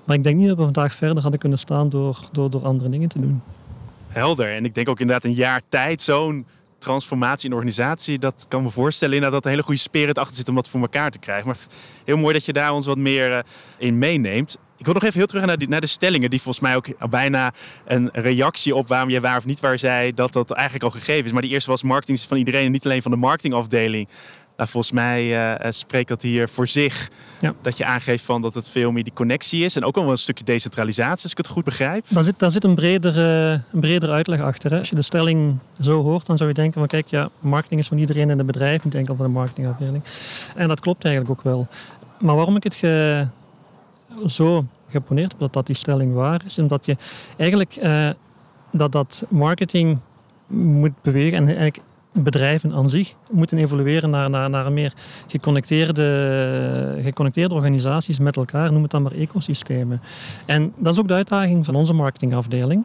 Maar 0.04 0.16
ik 0.16 0.22
denk 0.22 0.36
niet 0.36 0.48
dat 0.48 0.56
we 0.56 0.62
vandaag 0.62 0.94
verder 0.94 1.22
hadden 1.22 1.40
kunnen 1.40 1.58
staan 1.58 1.88
door, 1.88 2.18
door, 2.32 2.50
door 2.50 2.64
andere 2.64 2.90
dingen 2.90 3.08
te 3.08 3.20
doen. 3.20 3.42
Helder. 4.08 4.54
En 4.54 4.64
ik 4.64 4.74
denk 4.74 4.88
ook 4.88 5.00
inderdaad 5.00 5.24
een 5.24 5.36
jaar 5.36 5.62
tijd 5.68 6.00
zo'n 6.00 6.46
transformatie 6.86 7.48
in 7.48 7.54
organisatie, 7.54 8.18
dat 8.18 8.46
kan 8.48 8.62
me 8.62 8.70
voorstellen 8.70 9.14
inderdaad 9.14 9.42
dat 9.42 9.44
een 9.44 9.56
hele 9.56 9.66
goede 9.66 9.80
spirit 9.80 10.18
achter 10.18 10.36
zit 10.36 10.48
om 10.48 10.54
dat 10.54 10.68
voor 10.68 10.80
elkaar 10.80 11.10
te 11.10 11.18
krijgen. 11.18 11.46
Maar 11.46 11.56
heel 12.04 12.16
mooi 12.16 12.34
dat 12.34 12.44
je 12.44 12.52
daar 12.52 12.72
ons 12.72 12.86
wat 12.86 12.98
meer 12.98 13.32
eh, 13.32 13.42
in 13.78 13.98
meeneemt. 13.98 14.58
Ik 14.76 14.84
wil 14.84 14.94
nog 14.94 15.02
even 15.02 15.18
heel 15.18 15.26
terug 15.26 15.44
naar, 15.44 15.58
die, 15.58 15.68
naar 15.68 15.80
de 15.80 15.86
stellingen, 15.86 16.30
die 16.30 16.40
volgens 16.40 16.64
mij 16.64 16.76
ook 16.76 17.10
bijna 17.10 17.52
een 17.84 18.08
reactie 18.12 18.74
op 18.74 18.88
waarom 18.88 19.10
je 19.10 19.20
waar 19.20 19.36
of 19.36 19.44
niet 19.44 19.60
waar 19.60 19.78
zei, 19.78 20.14
dat 20.14 20.32
dat 20.32 20.50
eigenlijk 20.50 20.84
al 20.84 21.00
gegeven 21.00 21.24
is. 21.24 21.32
Maar 21.32 21.42
die 21.42 21.50
eerste 21.50 21.70
was 21.70 21.82
marketing 21.82 22.20
van 22.20 22.36
iedereen 22.36 22.66
en 22.66 22.72
niet 22.72 22.84
alleen 22.84 23.02
van 23.02 23.10
de 23.10 23.16
marketingafdeling. 23.16 24.08
Nou, 24.56 24.68
volgens 24.68 24.92
mij 24.92 25.54
uh, 25.60 25.70
spreekt 25.70 26.08
dat 26.08 26.22
hier 26.22 26.48
voor 26.48 26.68
zich. 26.68 27.10
Ja. 27.40 27.54
Dat 27.62 27.76
je 27.76 27.84
aangeeft 27.84 28.24
van 28.24 28.42
dat 28.42 28.54
het 28.54 28.68
veel 28.68 28.92
meer 28.92 29.04
die 29.04 29.12
connectie 29.12 29.64
is. 29.64 29.76
En 29.76 29.84
ook 29.84 29.94
wel 29.94 30.10
een 30.10 30.16
stukje 30.18 30.44
decentralisatie, 30.44 31.22
als 31.22 31.32
ik 31.32 31.36
het 31.38 31.48
goed 31.48 31.64
begrijp. 31.64 32.04
Daar 32.08 32.22
zit, 32.22 32.38
daar 32.38 32.50
zit 32.50 32.64
een, 32.64 32.74
bredere, 32.74 33.60
een 33.72 33.80
bredere 33.80 34.12
uitleg 34.12 34.40
achter. 34.40 34.70
Hè. 34.70 34.78
Als 34.78 34.88
je 34.88 34.94
de 34.94 35.02
stelling 35.02 35.58
zo 35.80 36.02
hoort, 36.02 36.26
dan 36.26 36.36
zou 36.36 36.48
je 36.48 36.54
denken 36.54 36.78
van 36.78 36.88
kijk, 36.88 37.06
ja, 37.06 37.28
marketing 37.38 37.80
is 37.80 37.88
van 37.88 37.98
iedereen 37.98 38.30
in 38.30 38.38
het 38.38 38.46
bedrijf, 38.46 38.84
niet 38.84 38.94
enkel 38.94 39.16
van 39.16 39.26
de 39.26 39.32
marketingafdeling. 39.32 40.02
En 40.54 40.68
dat 40.68 40.80
klopt 40.80 41.04
eigenlijk 41.04 41.38
ook 41.38 41.44
wel. 41.44 41.68
Maar 42.20 42.34
waarom 42.34 42.56
ik 42.56 42.64
het 42.64 42.74
ge, 42.74 43.26
zo 44.26 44.66
geponeerd 44.88 45.30
heb 45.30 45.40
dat, 45.40 45.52
dat 45.52 45.66
die 45.66 45.76
stelling 45.76 46.14
waar 46.14 46.42
is, 46.44 46.58
omdat 46.58 46.86
je 46.86 46.96
eigenlijk 47.36 47.76
uh, 47.82 48.08
dat, 48.72 48.92
dat 48.92 49.26
marketing 49.28 49.98
moet 50.46 51.02
bewegen 51.02 51.38
en 51.38 51.46
eigenlijk 51.46 51.80
bedrijven 52.22 52.72
aan 52.72 52.90
zich 52.90 53.14
moeten 53.30 53.58
evolueren 53.58 54.10
naar, 54.10 54.30
naar, 54.30 54.50
naar 54.50 54.72
meer 54.72 54.92
geconnecteerde, 55.26 56.98
geconnecteerde 57.02 57.54
organisaties 57.54 58.18
met 58.18 58.36
elkaar, 58.36 58.72
noem 58.72 58.82
het 58.82 58.90
dan 58.90 59.02
maar 59.02 59.12
ecosystemen. 59.12 60.00
En 60.46 60.72
dat 60.76 60.92
is 60.92 60.98
ook 60.98 61.08
de 61.08 61.14
uitdaging 61.14 61.64
van 61.64 61.74
onze 61.74 61.92
marketingafdeling. 61.92 62.84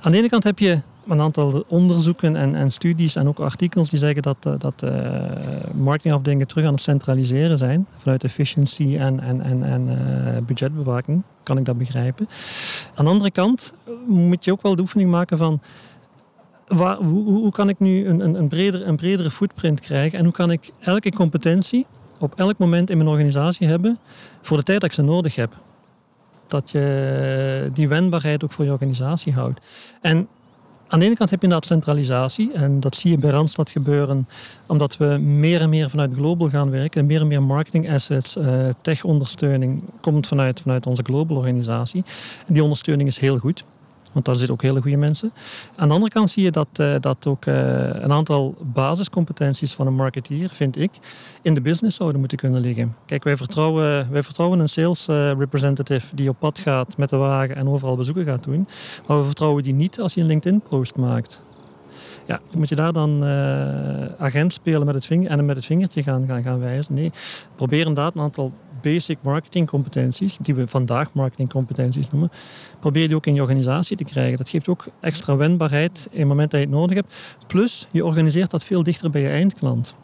Aan 0.00 0.12
de 0.12 0.18
ene 0.18 0.28
kant 0.28 0.44
heb 0.44 0.58
je 0.58 0.78
een 1.08 1.20
aantal 1.20 1.64
onderzoeken 1.68 2.36
en, 2.36 2.54
en 2.54 2.70
studies 2.70 3.16
en 3.16 3.28
ook 3.28 3.38
artikels 3.38 3.90
die 3.90 3.98
zeggen 3.98 4.22
dat, 4.22 4.36
eh, 4.40 4.52
dat 4.58 4.82
uh, 4.84 4.90
marketingafdelingen 5.74 6.46
terug 6.46 6.64
aan 6.66 6.72
het 6.72 6.82
centraliseren 6.82 7.58
zijn 7.58 7.86
vanuit 7.96 8.24
efficiency 8.24 8.96
en, 8.96 9.20
en, 9.20 9.40
en, 9.40 9.62
en 9.62 9.88
uh, 9.88 10.36
budgetbewaking. 10.46 11.22
Kan 11.42 11.58
ik 11.58 11.64
dat 11.64 11.78
begrijpen. 11.78 12.28
Aan 12.94 13.04
de 13.04 13.10
andere 13.10 13.30
kant 13.30 13.74
moet 14.06 14.44
je 14.44 14.52
ook 14.52 14.62
wel 14.62 14.76
de 14.76 14.82
oefening 14.82 15.10
maken 15.10 15.38
van 15.38 15.60
waar, 16.68 16.96
hoe, 16.96 17.52
kan 17.52 17.68
ik 17.68 17.78
nu 17.78 18.06
een, 18.06 18.20
een, 18.20 18.34
een, 18.34 18.48
breder, 18.48 18.86
een 18.86 18.96
bredere 18.96 19.30
footprint 19.30 19.80
krijgen 19.80 20.18
en 20.18 20.24
hoe 20.24 20.32
kan 20.32 20.50
ik 20.50 20.70
elke 20.78 21.12
competentie 21.12 21.86
op 22.18 22.34
elk 22.36 22.58
moment 22.58 22.90
in 22.90 22.96
mijn 22.96 23.08
organisatie 23.08 23.66
hebben 23.66 23.98
voor 24.42 24.56
de 24.56 24.62
tijd 24.62 24.80
dat 24.80 24.88
ik 24.88 24.94
ze 24.94 25.02
nodig 25.02 25.34
heb. 25.34 25.56
Dat 26.46 26.70
je 26.70 27.70
die 27.72 27.88
wendbaarheid 27.88 28.44
ook 28.44 28.52
voor 28.52 28.64
je 28.64 28.70
organisatie 28.70 29.32
houdt. 29.32 29.60
En 30.00 30.28
aan 30.88 30.98
de 30.98 31.04
ene 31.04 31.16
kant 31.16 31.30
heb 31.30 31.38
je 31.38 31.46
inderdaad 31.46 31.70
centralisatie. 31.70 32.52
En 32.52 32.80
dat 32.80 32.96
zie 32.96 33.10
je 33.10 33.18
bij 33.18 33.30
Randstad 33.30 33.70
gebeuren. 33.70 34.28
Omdat 34.66 34.96
we 34.96 35.18
meer 35.18 35.60
en 35.60 35.68
meer 35.68 35.90
vanuit 35.90 36.14
global 36.14 36.48
gaan 36.48 36.70
werken. 36.70 37.00
En 37.00 37.06
meer 37.06 37.20
en 37.20 37.26
meer 37.26 37.42
marketing 37.42 37.90
assets, 37.90 38.36
uh, 38.36 38.68
tech-ondersteuning 38.82 39.82
komt 40.00 40.26
vanuit, 40.26 40.60
vanuit 40.60 40.86
onze 40.86 41.02
global 41.02 41.36
organisatie. 41.36 42.04
En 42.46 42.54
die 42.54 42.62
ondersteuning 42.62 43.08
is 43.08 43.18
heel 43.18 43.38
goed. 43.38 43.64
Want 44.12 44.24
daar 44.24 44.34
zitten 44.34 44.54
ook 44.54 44.62
hele 44.62 44.80
goede 44.80 44.96
mensen. 44.96 45.32
Aan 45.76 45.88
de 45.88 45.94
andere 45.94 46.12
kant 46.12 46.30
zie 46.30 46.44
je 46.44 46.50
dat, 46.50 46.68
uh, 46.80 46.94
dat 47.00 47.26
ook 47.26 47.46
uh, 47.46 47.54
een 47.92 48.12
aantal 48.12 48.56
basiscompetenties 48.60 49.72
van 49.72 49.86
een 49.86 49.94
marketeer, 49.94 50.48
vind 50.48 50.78
ik, 50.78 50.90
in 51.42 51.54
de 51.54 51.60
business 51.60 51.96
zouden 51.96 52.20
moeten 52.20 52.38
kunnen 52.38 52.60
liggen. 52.60 52.96
Kijk, 53.06 53.24
wij 53.24 53.36
vertrouwen, 53.36 54.10
wij 54.10 54.22
vertrouwen 54.22 54.58
een 54.58 54.68
sales 54.68 55.08
uh, 55.08 55.32
representative 55.32 56.14
die 56.14 56.28
op 56.28 56.38
pad 56.38 56.58
gaat 56.58 56.96
met 56.96 57.10
de 57.10 57.16
wagen 57.16 57.56
en 57.56 57.68
overal 57.68 57.96
bezoeken 57.96 58.24
gaat 58.24 58.44
doen. 58.44 58.68
Maar 59.06 59.18
we 59.18 59.24
vertrouwen 59.24 59.62
die 59.62 59.74
niet 59.74 60.00
als 60.00 60.14
hij 60.14 60.22
een 60.22 60.28
LinkedIn-post 60.28 60.96
maakt. 60.96 61.40
Ja, 62.26 62.40
moet 62.54 62.68
je 62.68 62.74
daar 62.74 62.92
dan 62.92 63.24
agent 64.18 64.52
spelen 64.52 64.86
met 64.86 64.94
het 64.94 65.06
vinger, 65.06 65.30
en 65.30 65.46
met 65.46 65.56
het 65.56 65.64
vingertje 65.64 66.02
gaan, 66.02 66.26
gaan, 66.26 66.42
gaan 66.42 66.58
wijzen? 66.58 66.94
Nee, 66.94 67.12
probeer 67.56 67.78
inderdaad 67.78 68.14
een 68.14 68.20
aantal 68.20 68.52
basic 68.80 69.18
marketing 69.22 69.68
competenties, 69.68 70.36
die 70.36 70.54
we 70.54 70.66
vandaag 70.66 71.12
marketing 71.12 71.48
competenties 71.48 72.10
noemen, 72.10 72.30
probeer 72.80 73.06
die 73.06 73.16
ook 73.16 73.26
in 73.26 73.34
je 73.34 73.40
organisatie 73.40 73.96
te 73.96 74.04
krijgen. 74.04 74.38
Dat 74.38 74.48
geeft 74.48 74.68
ook 74.68 74.86
extra 75.00 75.36
wendbaarheid 75.36 76.08
in 76.10 76.18
het 76.18 76.28
moment 76.28 76.50
dat 76.50 76.60
je 76.60 76.66
het 76.66 76.74
nodig 76.74 76.96
hebt. 76.96 77.14
Plus, 77.46 77.88
je 77.90 78.04
organiseert 78.04 78.50
dat 78.50 78.64
veel 78.64 78.82
dichter 78.82 79.10
bij 79.10 79.20
je 79.20 79.28
eindklant. 79.28 79.94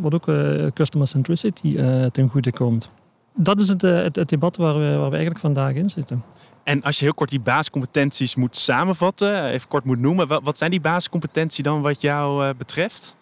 Wat 0.00 0.14
ook 0.14 0.28
uh, 0.28 0.66
customer 0.74 1.08
centricity 1.08 1.66
uh, 1.66 2.04
ten 2.06 2.28
goede 2.28 2.52
komt. 2.52 2.90
Dat 3.36 3.60
is 3.60 3.68
het, 3.68 3.82
uh, 3.82 4.02
het, 4.02 4.16
het, 4.16 4.28
debat 4.28 4.56
waar 4.56 4.74
we, 4.74 4.96
waar 4.96 5.10
we 5.10 5.16
eigenlijk 5.16 5.38
vandaag 5.38 5.74
in 5.74 5.90
zitten. 5.90 6.24
En 6.62 6.82
als 6.82 6.98
je 6.98 7.04
heel 7.04 7.14
kort 7.14 7.30
die 7.30 7.40
basiscompetenties 7.40 8.34
moet 8.34 8.56
samenvatten, 8.56 9.44
even 9.44 9.68
kort 9.68 9.84
moet 9.84 9.98
noemen, 9.98 10.26
wat, 10.26 10.40
wat 10.42 10.58
zijn 10.58 10.70
die 10.70 10.80
basiscompetenties 10.80 11.64
dan 11.64 11.82
wat 11.82 12.00
jou 12.00 12.54
betreft? 12.54 13.16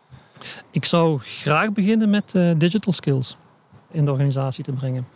Ik 0.71 0.85
zou 0.85 1.19
graag 1.19 1.73
beginnen 1.73 2.11
met 2.11 2.35
digital 2.57 2.93
skills 2.93 3.37
in 3.93 4.05
de 4.05 4.11
organisatie 4.11 4.65
te 4.65 4.73
brengen. 4.73 5.07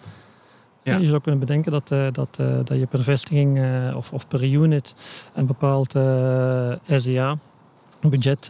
Ja. 0.83 0.97
Je 0.97 1.07
zou 1.07 1.21
kunnen 1.21 1.41
bedenken 1.41 1.73
dat, 1.73 1.91
uh, 1.91 2.07
dat, 2.13 2.39
uh, 2.41 2.47
dat 2.65 2.79
je 2.79 2.87
per 2.87 3.05
vestiging 3.05 3.59
uh, 3.59 3.97
of, 3.97 4.13
of 4.13 4.29
per 4.29 4.45
unit 4.45 4.95
een 5.35 5.47
bepaald 5.47 5.91
SEA-budget 6.87 8.47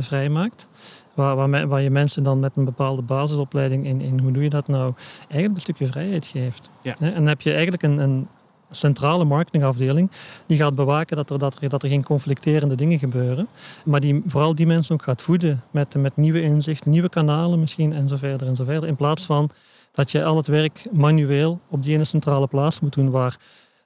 vrijmaakt. 0.00 0.68
Waar, 1.14 1.36
waar, 1.36 1.68
waar, 1.68 1.82
je 1.82 1.90
mensen 1.90 2.22
dan 2.22 2.40
met 2.40 2.56
een 2.56 2.64
bepaalde 2.64 3.02
basisopleiding 3.02 3.86
in, 3.86 4.00
in 4.00 4.18
hoe 4.18 4.32
doe 4.32 4.42
je 4.42 4.50
dat 4.50 4.68
nou, 4.68 4.94
eigenlijk 5.18 5.54
een 5.54 5.60
stukje 5.60 5.86
vrijheid 5.86 6.26
geeft. 6.26 6.70
Ja. 6.82 6.94
En 7.00 7.14
dan 7.14 7.26
heb 7.26 7.40
je 7.40 7.50
eigenlijk 7.52 7.82
een, 7.82 7.98
een 7.98 8.28
centrale 8.72 9.24
marketingafdeling 9.24 10.10
die 10.46 10.58
gaat 10.58 10.74
bewaken 10.74 11.16
dat 11.16 11.30
er, 11.30 11.38
dat, 11.38 11.60
er, 11.60 11.68
dat 11.68 11.82
er 11.82 11.88
geen 11.88 12.04
conflicterende 12.04 12.74
dingen 12.74 12.98
gebeuren. 12.98 13.48
Maar 13.84 14.00
die 14.00 14.22
vooral 14.26 14.54
die 14.54 14.66
mensen 14.66 14.94
ook 14.94 15.02
gaat 15.02 15.22
voeden 15.22 15.62
met, 15.70 15.94
met 15.94 16.16
nieuwe 16.16 16.42
inzichten, 16.42 16.90
nieuwe 16.90 17.08
kanalen 17.08 17.60
misschien 17.60 17.92
en 17.92 18.08
zo 18.08 18.16
verder 18.16 18.56
verder. 18.64 18.88
In 18.88 18.96
plaats 18.96 19.24
van 19.24 19.50
dat 19.92 20.10
je 20.10 20.24
al 20.24 20.36
het 20.36 20.46
werk 20.46 20.86
manueel 20.92 21.60
op 21.68 21.82
die 21.82 21.94
ene 21.94 22.04
centrale 22.04 22.46
plaats 22.46 22.80
moet 22.80 22.94
doen 22.94 23.10
waar 23.10 23.38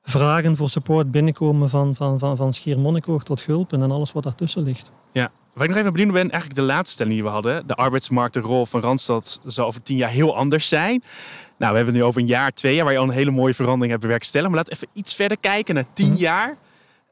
vragen 0.03 0.57
voor 0.57 0.69
support 0.69 1.11
binnenkomen 1.11 1.69
van, 1.69 1.95
van, 1.95 2.19
van, 2.19 2.37
van 2.37 2.53
Schiermonnikoog 2.53 3.25
tot 3.25 3.41
Gulpen 3.41 3.83
en 3.83 3.91
alles 3.91 4.13
wat 4.13 4.23
daartussen 4.23 4.63
ligt. 4.63 4.91
Ja, 5.13 5.31
Waar 5.57 5.65
ik 5.65 5.71
nog 5.71 5.81
even 5.81 5.93
benieuwd 5.93 6.13
ben, 6.13 6.31
eigenlijk 6.31 6.55
de 6.55 6.63
laatste 6.63 6.93
stelling 6.95 7.15
die 7.15 7.25
we 7.25 7.31
hadden. 7.31 7.67
De 7.67 7.75
arbeidsmarkt, 7.75 8.35
de 8.35 8.41
rol 8.41 8.67
van 8.67 8.81
Randstad 8.81 9.41
zal 9.45 9.67
over 9.67 9.83
tien 9.83 9.97
jaar 9.97 10.11
heel 10.11 10.37
anders 10.37 10.69
zijn. 10.69 11.03
Nou, 11.59 11.71
we 11.71 11.77
hebben 11.77 11.87
het 11.87 11.95
nu 11.95 12.03
over 12.03 12.21
een 12.21 12.27
jaar, 12.27 12.53
twee 12.53 12.75
jaar, 12.75 12.85
waar 12.85 12.93
je 12.93 12.99
al 12.99 13.05
een 13.05 13.11
hele 13.11 13.31
mooie 13.31 13.55
verandering 13.55 13.91
hebt 13.91 14.03
bewerkstelligd. 14.03 14.51
Maar 14.51 14.59
laten 14.59 14.79
we 14.79 14.87
even 14.87 15.01
iets 15.01 15.15
verder 15.15 15.39
kijken 15.41 15.75
naar 15.75 15.85
tien 15.93 16.13
mhm. 16.13 16.21
jaar. 16.21 16.57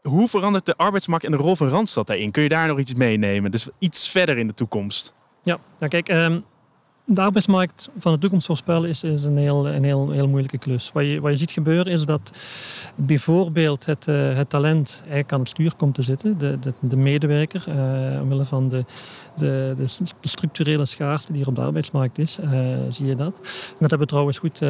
Hoe 0.02 0.28
verandert 0.28 0.66
de 0.66 0.76
arbeidsmarkt 0.76 1.24
en 1.24 1.30
de 1.30 1.36
rol 1.36 1.56
van 1.56 1.68
Randstad 1.68 2.06
daarin? 2.06 2.30
Kun 2.30 2.42
je 2.42 2.48
daar 2.48 2.66
nog 2.66 2.78
iets 2.78 2.94
meenemen? 2.94 3.50
Dus 3.50 3.68
iets 3.78 4.08
verder 4.08 4.38
in 4.38 4.46
de 4.46 4.54
toekomst. 4.54 5.14
Ja, 5.42 5.58
nou 5.78 5.90
kijk, 5.90 6.08
um, 6.08 6.44
de 7.04 7.20
arbeidsmarkt 7.20 7.90
van 7.98 8.12
de 8.12 8.18
toekomst 8.18 8.46
voorspellen 8.46 8.88
is, 8.88 9.02
een, 9.02 9.36
heel, 9.36 9.68
een 9.68 9.84
heel, 9.84 10.10
heel 10.10 10.28
moeilijke 10.28 10.58
klus. 10.58 10.90
Wat 10.92 11.04
je, 11.04 11.20
wat 11.20 11.30
je 11.30 11.38
ziet 11.38 11.50
gebeuren 11.50 11.92
is 11.92 12.04
dat 12.04 12.30
bijvoorbeeld 12.94 13.86
het, 13.86 14.06
uh, 14.06 14.36
het 14.36 14.50
talent 14.50 14.96
eigenlijk 15.00 15.32
aan 15.32 15.40
het 15.40 15.48
stuur 15.48 15.74
komt 15.76 15.94
te 15.94 16.02
zitten. 16.02 16.38
De, 16.38 16.58
de, 16.58 16.72
de 16.80 16.96
medewerker, 16.96 17.64
uh, 17.68 18.20
omwille 18.20 18.44
van 18.44 18.68
de, 18.68 18.84
de, 19.36 19.74
de, 19.76 19.86
structurele 20.20 20.84
schaarste 20.84 21.32
die 21.32 21.42
er 21.42 21.48
op 21.48 21.56
de 21.56 21.62
arbeidsmarkt 21.62 22.18
is, 22.18 22.38
uh, 22.44 22.50
zie 22.88 23.06
je 23.06 23.16
dat. 23.16 23.40
Dat 23.78 23.90
hebben 23.90 23.98
we 23.98 24.06
trouwens 24.06 24.38
goed 24.38 24.60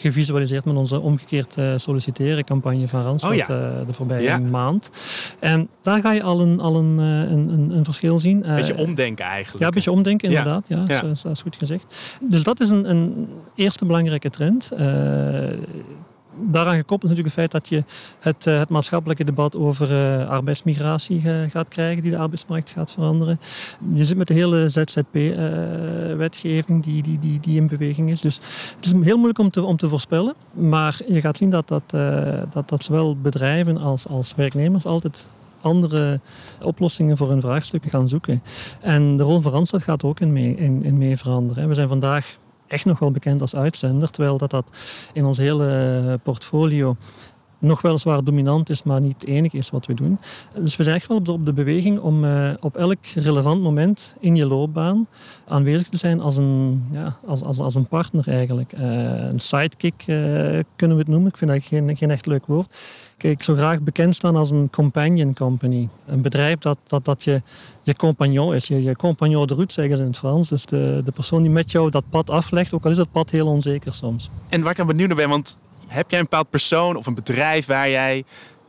gevisualiseerd 0.00 0.64
met 0.64 0.76
onze 0.76 1.00
omgekeerd 1.00 1.56
uh, 1.58 1.72
solliciteren 1.76 2.44
campagne 2.44 2.88
van 2.88 3.02
Randstad 3.02 3.30
oh 3.30 3.36
ja. 3.36 3.42
uh, 3.42 3.86
de 3.86 3.92
voorbije 3.92 4.38
maand. 4.38 4.90
En 5.38 5.68
daar 5.82 6.00
ga 6.00 6.12
je 6.12 6.22
al 6.22 6.40
een, 6.40 6.60
al 6.60 6.76
een, 6.76 6.98
uh, 6.98 7.30
een, 7.30 7.70
een, 7.76 7.84
verschil 7.84 8.18
zien. 8.18 8.48
Een 8.48 8.54
beetje 8.54 8.76
omdenken 8.76 9.24
eigenlijk. 9.24 9.60
Ja, 9.60 9.66
een 9.66 9.74
beetje 9.74 9.90
omdenken 9.90 10.28
inderdaad. 10.28 10.68
Ja, 10.68 10.84
ja, 10.86 11.00
Dat, 11.00 11.24
is 11.32 11.42
goed 11.42 11.56
gezegd. 11.56 12.18
Dus 12.20 12.42
dat 12.42 12.60
is 12.60 12.70
een, 12.70 12.90
een 12.90 13.28
eerste 13.54 13.86
belangrijke 13.86 14.30
trend. 14.30 14.72
Daaraan 16.36 16.76
gekoppeld 16.76 17.10
is 17.10 17.16
natuurlijk 17.16 17.36
het 17.36 17.50
feit 17.50 17.50
dat 17.50 17.68
je 17.68 17.84
het, 18.20 18.44
het 18.44 18.68
maatschappelijke 18.68 19.24
debat 19.24 19.56
over 19.56 19.88
arbeidsmigratie 20.26 21.22
gaat 21.50 21.68
krijgen, 21.68 22.02
die 22.02 22.10
de 22.10 22.18
arbeidsmarkt 22.18 22.70
gaat 22.70 22.92
veranderen. 22.92 23.40
Je 23.92 24.04
zit 24.04 24.16
met 24.16 24.26
de 24.26 24.34
hele 24.34 24.68
ZZP-wetgeving 24.68 26.82
die, 26.82 27.02
die, 27.02 27.18
die, 27.18 27.40
die 27.40 27.56
in 27.56 27.66
beweging 27.66 28.10
is. 28.10 28.20
Dus 28.20 28.40
het 28.76 28.84
is 28.84 28.92
heel 28.92 29.16
moeilijk 29.16 29.38
om 29.38 29.50
te, 29.50 29.62
om 29.62 29.76
te 29.76 29.88
voorspellen, 29.88 30.34
maar 30.52 31.00
je 31.08 31.20
gaat 31.20 31.36
zien 31.36 31.50
dat, 31.50 31.68
dat, 31.68 31.82
dat, 32.50 32.68
dat 32.68 32.82
zowel 32.82 33.16
bedrijven 33.16 33.78
als, 33.78 34.08
als 34.08 34.34
werknemers 34.36 34.86
altijd 34.86 35.28
andere 35.60 36.20
oplossingen 36.62 37.16
voor 37.16 37.28
hun 37.28 37.40
vraagstukken 37.40 37.90
gaan 37.90 38.08
zoeken. 38.08 38.42
En 38.80 39.16
de 39.16 39.22
rol 39.22 39.40
van 39.40 39.52
Randstad 39.52 39.82
gaat 39.82 40.04
ook 40.04 40.20
in 40.20 40.32
mee, 40.32 40.56
in, 40.56 40.82
in 40.82 40.98
mee 40.98 41.16
veranderen. 41.16 41.68
We 41.68 41.74
zijn 41.74 41.88
vandaag 41.88 42.36
echt 42.70 42.84
nog 42.84 42.98
wel 42.98 43.10
bekend 43.10 43.40
als 43.40 43.54
uitzender, 43.54 44.10
terwijl 44.10 44.38
dat, 44.38 44.50
dat 44.50 44.70
in 45.12 45.24
ons 45.24 45.38
hele 45.38 46.20
portfolio 46.22 46.96
nog 47.60 47.82
weliswaar 47.82 48.24
dominant 48.24 48.70
is, 48.70 48.82
maar 48.82 49.00
niet 49.00 49.20
het 49.20 49.30
enige 49.30 49.56
is 49.56 49.70
wat 49.70 49.86
we 49.86 49.94
doen. 49.94 50.18
Dus 50.58 50.76
we 50.76 50.82
zijn 50.82 50.96
echt 50.96 51.06
wel 51.06 51.16
op 51.16 51.46
de, 51.46 51.52
beweging 51.52 51.98
om 51.98 52.24
uh, 52.24 52.50
op 52.60 52.76
elk 52.76 53.06
relevant 53.14 53.62
moment 53.62 54.16
in 54.20 54.36
je 54.36 54.46
loopbaan 54.46 55.06
aanwezig 55.48 55.88
te 55.88 55.96
zijn 55.96 56.20
als 56.20 56.36
een, 56.36 56.84
ja, 56.92 57.16
als, 57.26 57.42
als, 57.42 57.58
als 57.58 57.74
een 57.74 57.88
partner 57.88 58.28
eigenlijk. 58.28 58.72
Uh, 58.78 58.82
een 59.14 59.40
sidekick 59.40 60.04
uh, 60.06 60.16
kunnen 60.76 60.96
we 60.96 61.02
het 61.02 61.08
noemen. 61.08 61.28
Ik 61.28 61.36
vind 61.36 61.50
dat 61.50 61.64
geen, 61.64 61.96
geen 61.96 62.10
echt 62.10 62.26
leuk 62.26 62.46
woord. 62.46 62.76
Ik 63.22 63.42
zou 63.42 63.56
graag 63.56 63.80
bekend 63.80 64.14
staan 64.14 64.36
als 64.36 64.50
een 64.50 64.70
companion 64.70 65.34
company. 65.34 65.88
Een 66.06 66.22
bedrijf 66.22 66.58
dat, 66.58 66.78
dat, 66.86 67.04
dat 67.04 67.24
je, 67.24 67.42
je 67.82 67.94
compagnon 67.94 68.54
is. 68.54 68.66
Je, 68.66 68.82
je 68.82 68.96
compagnon 68.96 69.46
de 69.46 69.54
route 69.54 69.72
zeggen 69.72 69.96
ze 69.96 70.02
in 70.02 70.08
het 70.08 70.18
Frans. 70.18 70.48
Dus 70.48 70.64
de, 70.64 71.02
de 71.04 71.12
persoon 71.12 71.42
die 71.42 71.50
met 71.50 71.70
jou 71.70 71.90
dat 71.90 72.04
pad 72.10 72.30
aflegt, 72.30 72.72
ook 72.72 72.84
al 72.84 72.90
is 72.90 72.96
dat 72.96 73.12
pad 73.12 73.30
heel 73.30 73.46
onzeker 73.46 73.92
soms. 73.92 74.30
En 74.48 74.62
waar 74.62 74.72
ik 74.72 74.80
aan 74.80 74.86
benieuwd 74.86 75.08
naar 75.08 75.16
ben, 75.16 75.28
want 75.28 75.58
heb 75.86 76.10
jij 76.10 76.18
een 76.18 76.24
bepaald 76.24 76.50
persoon 76.50 76.96
of 76.96 77.06
een 77.06 77.14
bedrijf 77.14 77.66
waar 77.66 77.90
jij 77.90 78.24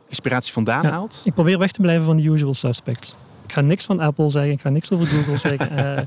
inspiratie 0.08 0.52
vandaan 0.52 0.84
haalt? 0.84 1.20
Ik 1.24 1.34
probeer 1.34 1.58
weg 1.58 1.72
te 1.72 1.80
blijven 1.80 2.04
van 2.04 2.16
de 2.16 2.22
usual 2.22 2.54
suspects. 2.54 3.14
Ik 3.44 3.52
ga 3.52 3.60
niks 3.60 3.84
van 3.84 4.00
Apple 4.00 4.28
zeggen, 4.28 4.52
ik 4.52 4.60
ga 4.60 4.68
niks 4.68 4.90
over 4.90 5.06
Google 5.06 5.36
zeggen. 5.48 5.78
Uh, 5.78 6.02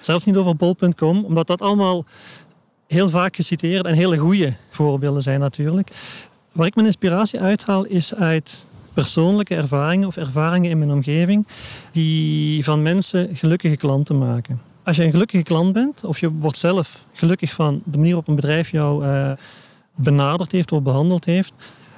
zelfs 0.00 0.24
niet 0.24 0.36
over 0.36 0.56
bol.com, 0.56 1.24
omdat 1.24 1.46
dat 1.46 1.62
allemaal 1.62 2.04
heel 2.86 3.08
vaak 3.08 3.36
geciteerd 3.36 3.86
en 3.86 3.94
hele 3.94 4.16
goede 4.16 4.54
voorbeelden 4.68 5.22
zijn 5.22 5.40
natuurlijk. 5.40 5.90
Waar 6.52 6.66
ik 6.66 6.74
mijn 6.74 6.86
inspiratie 6.86 7.40
uithaal 7.40 7.84
is 7.84 8.14
uit 8.14 8.64
persoonlijke 8.92 9.54
ervaringen 9.54 10.06
of 10.06 10.16
ervaringen 10.16 10.70
in 10.70 10.78
mijn 10.78 10.90
omgeving 10.90 11.46
die 11.90 12.64
van 12.64 12.82
mensen 12.82 13.36
gelukkige 13.36 13.76
klanten 13.76 14.18
maken. 14.18 14.60
Als 14.82 14.96
je 14.96 15.04
een 15.04 15.10
gelukkige 15.10 15.42
klant 15.42 15.72
bent 15.72 16.04
of 16.04 16.20
je 16.20 16.30
wordt 16.32 16.58
zelf 16.58 17.04
gelukkig 17.12 17.52
van 17.52 17.82
de 17.84 17.96
manier 17.96 18.12
waarop 18.12 18.28
een 18.28 18.34
bedrijf 18.34 18.70
jou 18.70 19.04
uh, 19.04 19.32
benaderd 19.94 20.52
heeft 20.52 20.72
of 20.72 20.82
behandeld 20.82 21.24
heeft, 21.24 21.52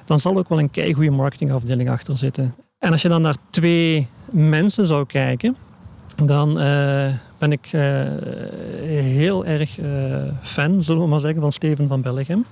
dan 0.05 0.19
zal 0.19 0.37
ook 0.37 0.49
wel 0.49 0.59
een 0.59 0.93
goede 0.93 1.11
marketingafdeling 1.11 1.89
achter 1.89 2.17
zitten. 2.17 2.55
En 2.79 2.91
als 2.91 3.01
je 3.01 3.09
dan 3.09 3.21
naar 3.21 3.35
twee 3.49 4.07
mensen 4.33 4.87
zou 4.87 5.05
kijken, 5.05 5.55
dan 6.25 6.49
uh, 6.49 7.07
ben 7.37 7.51
ik 7.51 7.71
uh, 7.73 7.81
heel 8.89 9.45
erg 9.45 9.79
fan, 10.41 10.83
zullen 10.83 11.01
we 11.01 11.07
maar 11.07 11.19
zeggen, 11.19 11.41
van 11.41 11.51
Steven 11.51 11.87
van 11.87 12.01
Bellegem. 12.01 12.45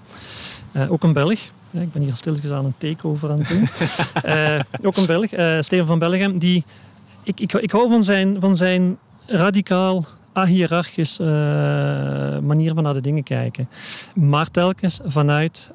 ook 0.89 1.03
een 1.03 1.13
Belg, 1.13 1.39
ik 1.71 1.91
ben 1.91 2.01
hier 2.01 2.15
stilletjes 2.15 2.51
aan 2.51 2.65
een 2.65 2.75
takeover 2.77 3.29
aan 3.31 3.39
het 3.39 3.47
doen. 3.47 3.67
uh, 4.25 4.59
ook 4.87 4.97
een 4.97 5.05
Belg, 5.05 5.31
uh, 5.31 5.61
Steven 5.61 5.87
van 5.87 5.99
Bellegem. 5.99 6.37
Die, 6.37 6.65
ik, 7.23 7.39
ik, 7.39 7.53
ik 7.53 7.71
hou 7.71 7.89
van 7.89 8.03
zijn, 8.03 8.39
van 8.39 8.55
zijn 8.55 8.97
radicaal 9.25 10.05
ahierarchisch 10.33 11.19
uh, 11.19 11.27
manier 12.39 12.73
van 12.73 12.83
naar 12.83 12.93
de 12.93 13.01
dingen 13.01 13.23
kijken. 13.23 13.69
Maar 14.13 14.51
telkens 14.51 14.99
vanuit 15.05 15.71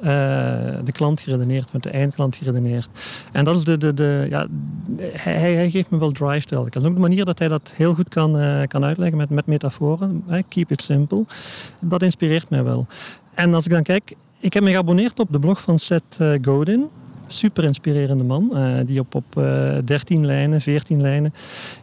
de 0.85 0.93
klant 0.93 1.21
geredeneerd, 1.21 1.65
vanuit 1.65 1.83
de 1.83 1.91
eindklant 1.91 2.37
geredeneerd. 2.37 2.89
En 3.33 3.45
dat 3.45 3.57
is 3.57 3.65
de, 3.65 3.79
de, 3.79 3.95
de 3.95 4.27
ja, 4.31 4.47
hij, 4.99 5.55
hij 5.55 5.71
geeft 5.71 5.91
me 5.91 5.99
wel 5.99 6.11
drive 6.11 6.47
telkens. 6.47 6.85
Ook 6.85 6.95
de 6.95 7.01
manier 7.01 7.25
dat 7.25 7.39
hij 7.39 7.49
dat 7.49 7.73
heel 7.75 7.95
goed 7.95 8.09
kan, 8.09 8.41
kan 8.69 8.85
uitleggen 8.85 9.17
met, 9.17 9.31
met 9.31 9.47
metaforen. 9.47 10.25
keep 10.49 10.71
it 10.71 10.83
simple. 10.83 11.25
Dat 11.81 12.03
inspireert 12.03 12.51
mij 12.51 12.65
wel. 12.65 12.87
En 13.35 13.55
als 13.55 13.65
ik 13.65 13.71
dan 13.71 13.83
kijk, 13.83 14.17
ik 14.38 14.53
heb 14.53 14.62
me 14.62 14.70
geabonneerd 14.70 15.18
op 15.18 15.29
de 15.31 15.38
blog 15.38 15.61
van 15.61 15.79
Seth 15.79 16.16
eh, 16.18 16.33
Godin. 16.42 16.88
Super 17.27 17.64
inspirerende 17.64 18.25
man, 18.25 18.51
uh, 18.55 18.77
die 18.87 19.01
op, 19.01 19.14
op 19.14 19.25
uh, 19.38 19.79
13 19.85 20.27
lijnen, 20.27 20.61
14 20.61 21.01
lijnen 21.01 21.35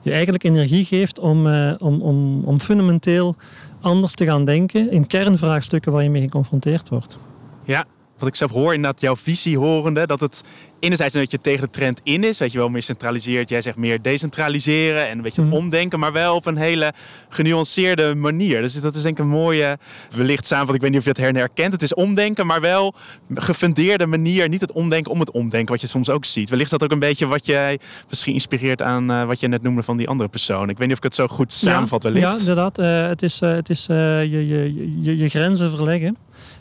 je 0.02 0.12
eigenlijk 0.12 0.44
energie 0.44 0.86
geeft 0.86 1.20
om, 1.20 1.48
om, 1.78 2.02
om, 2.02 2.44
om 2.44 2.60
fundamenteel 2.60 3.36
anders 3.82 4.14
te 4.14 4.26
gaan 4.26 4.46
denken 4.46 4.92
in 4.92 5.08
kernvraagstukken 5.08 5.92
waar 5.92 6.04
je 6.04 6.10
mee 6.10 6.22
geconfronteerd 6.22 6.90
wordt. 6.90 7.18
Ja, 7.64 7.86
wat 8.24 8.34
ik 8.34 8.38
zelf 8.38 8.52
hoor, 8.52 8.74
inderdaad 8.74 9.02
jouw 9.02 9.16
visie 9.16 9.58
horende, 9.58 10.08
dat 10.08 10.20
het 10.20 10.44
enerzijds 10.80 11.14
dat 11.14 11.32
je 11.32 11.42
tegen 11.42 11.62
de 11.62 11.70
trend 11.70 12.00
in 12.04 12.24
is, 12.24 12.38
dat 12.38 12.52
je 12.52 12.58
wel 12.58 12.70
meer 12.70 12.82
centraliseert, 12.82 13.50
jij 13.50 13.62
zegt 13.62 13.78
meer 13.78 14.02
decentraliseren 14.02 15.10
en 15.10 15.18
een 15.18 15.24
beetje 15.24 15.42
mm. 15.42 15.54
omdenken, 15.54 16.00
maar 16.00 16.12
wel 16.12 16.36
op 16.36 16.46
een 16.46 16.58
hele 16.58 16.94
genuanceerde 17.30 18.16
manier. 18.16 18.62
Dus 18.62 18.82
dat 18.82 18.96
is 18.96 19.02
denk 19.02 19.18
ik 19.18 19.24
een 19.24 19.30
mooie, 19.30 19.78
wellicht 20.16 20.46
samen, 20.46 20.76
ik 20.76 20.82
weet 20.82 20.90
niet 20.90 21.00
of 21.00 21.06
je 21.06 21.12
het 21.12 21.20
her 21.20 21.36
herkent. 21.36 21.74
Het 21.74 21.82
is 21.82 21.94
omdenken, 21.94 22.46
maar 22.46 22.62
wel 22.62 22.94
gefundeerde 23.34 24.06
manier, 24.06 24.50
niet 24.50 24.62
het 24.62 24.72
omdenken 24.72 25.12
om 25.12 25.20
het 25.20 25.32
omdenken, 25.32 25.72
wat 25.72 25.82
je 25.82 25.88
soms 25.88 26.10
ook 26.10 26.26
ziet. 26.26 26.50
Wellicht 26.50 26.72
is 26.72 26.78
dat 26.78 26.84
ook 26.84 26.94
een 26.94 27.00
beetje 27.00 27.28
wat 27.28 27.46
jij 27.46 27.80
misschien 28.10 28.34
inspireert 28.34 28.82
aan 28.82 29.12
uh, 29.12 29.24
wat 29.24 29.40
je 29.40 29.48
net 29.48 29.62
noemde 29.62 29.84
van 29.84 29.98
die 29.98 30.08
andere 30.08 30.30
persoon. 30.30 30.70
Ik 30.70 30.78
weet 30.78 30.88
niet 30.88 30.92
of 30.92 30.98
ik 30.98 31.04
het 31.04 31.16
zo 31.16 31.28
goed 31.28 31.52
samenvat 31.52 32.04
wellicht. 32.04 32.32
Ja, 32.32 32.38
inderdaad. 32.40 32.80
Uh, 32.80 33.08
het 33.08 33.22
is, 33.22 33.42
uh, 33.42 33.52
het 33.52 33.70
is 33.70 33.86
je, 33.86 34.28
je, 34.30 35.02
je, 35.02 35.18
je 35.18 35.30
grenzen 35.30 35.70
verleggen, 35.70 36.18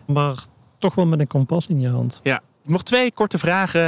maar 0.06 0.34
toch 0.82 0.94
wel 0.94 1.06
met 1.06 1.20
een 1.20 1.26
kompas 1.26 1.66
in 1.66 1.80
je 1.80 1.88
hand. 1.88 2.20
Ja. 2.22 2.40
Nog 2.64 2.82
twee 2.82 3.12
korte 3.12 3.38
vragen. 3.38 3.80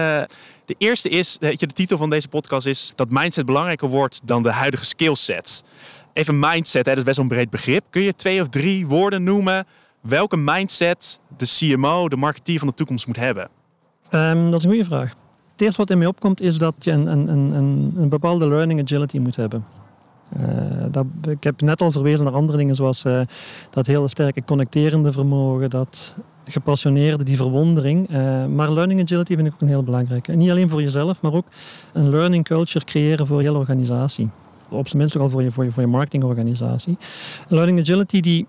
De 0.65 0.75
eerste 0.79 1.09
is, 1.09 1.37
weet 1.41 1.61
je, 1.61 1.67
de 1.67 1.73
titel 1.73 1.99
van 1.99 2.11
deze 2.11 2.29
podcast 2.29 2.67
is 2.67 2.93
dat 2.95 3.11
mindset 3.11 3.47
belangrijker 3.47 3.89
wordt 3.89 4.21
dan 4.25 4.43
de 4.43 4.53
huidige 4.53 4.85
skillset. 4.85 5.63
Even 6.13 6.39
mindset, 6.39 6.87
hè, 6.87 6.91
dat 6.91 6.97
is 6.97 7.05
best 7.05 7.17
wel 7.17 7.27
een 7.27 7.33
breed 7.33 7.51
begrip. 7.51 7.85
Kun 7.91 8.03
je 8.03 8.15
twee 8.15 8.41
of 8.41 8.49
drie 8.49 8.87
woorden 8.87 9.23
noemen 9.23 9.67
welke 10.01 10.37
mindset 10.37 11.21
de 11.37 11.47
CMO, 11.47 12.09
de 12.09 12.17
marketeer 12.17 12.59
van 12.59 12.69
de 12.69 12.75
toekomst 12.75 13.07
moet 13.07 13.17
hebben? 13.17 13.49
Um, 14.11 14.51
dat 14.51 14.59
is 14.59 14.65
een 14.65 14.71
goede 14.71 14.85
vraag. 14.85 15.09
Het 15.53 15.61
eerste 15.61 15.81
wat 15.81 15.91
in 15.91 15.99
mij 15.99 16.07
opkomt 16.07 16.41
is 16.41 16.59
dat 16.59 16.75
je 16.79 16.91
een, 16.91 17.07
een, 17.07 17.29
een, 17.29 17.93
een 17.97 18.09
bepaalde 18.09 18.49
learning 18.49 18.83
agility 18.83 19.19
moet 19.19 19.37
hebben. 19.37 19.65
Uh, 20.39 20.47
dat, 20.91 21.07
ik 21.29 21.45
heb 21.45 21.61
net 21.61 21.83
al 21.83 21.91
verwezen 21.91 22.25
naar 22.25 22.35
andere 22.35 22.59
dingen 22.59 22.77
zoals 22.77 23.05
uh, 23.05 23.21
dat 23.71 23.87
hele 23.87 24.09
sterke 24.09 24.45
connecterende 24.45 25.13
vermogen, 25.13 25.71
dat 25.71 26.17
gepassioneerde, 26.45 27.25
die 27.25 27.37
verwondering. 27.37 28.11
Uh, 28.11 28.47
maar 28.47 28.71
learning 28.71 29.03
agility 29.03 29.35
vind 29.35 29.47
ik 29.47 29.53
ook 29.53 29.61
een 29.61 29.69
heel 29.69 29.83
belangrijke. 29.83 30.33
En 30.33 30.39
niet 30.39 30.51
alleen 30.51 30.69
voor 30.69 30.83
jezelf, 30.83 31.23
maar 31.23 31.33
ook 31.33 31.47
een 31.93 32.11
learning 32.11 32.45
culture 32.45 32.85
creëren 32.85 33.27
voor 33.27 33.41
je 33.41 33.47
hele 33.47 33.59
organisatie. 33.59 34.31
Op 34.69 34.87
zijn 34.87 34.99
minst 34.99 35.17
ook 35.17 35.23
al 35.23 35.31
voor 35.31 35.43
je, 35.43 35.51
voor 35.51 35.65
je, 35.65 35.71
voor 35.71 35.83
je 35.83 35.89
marketingorganisatie. 35.89 36.99
Learning 37.49 37.81
agility 37.81 38.21
die 38.21 38.47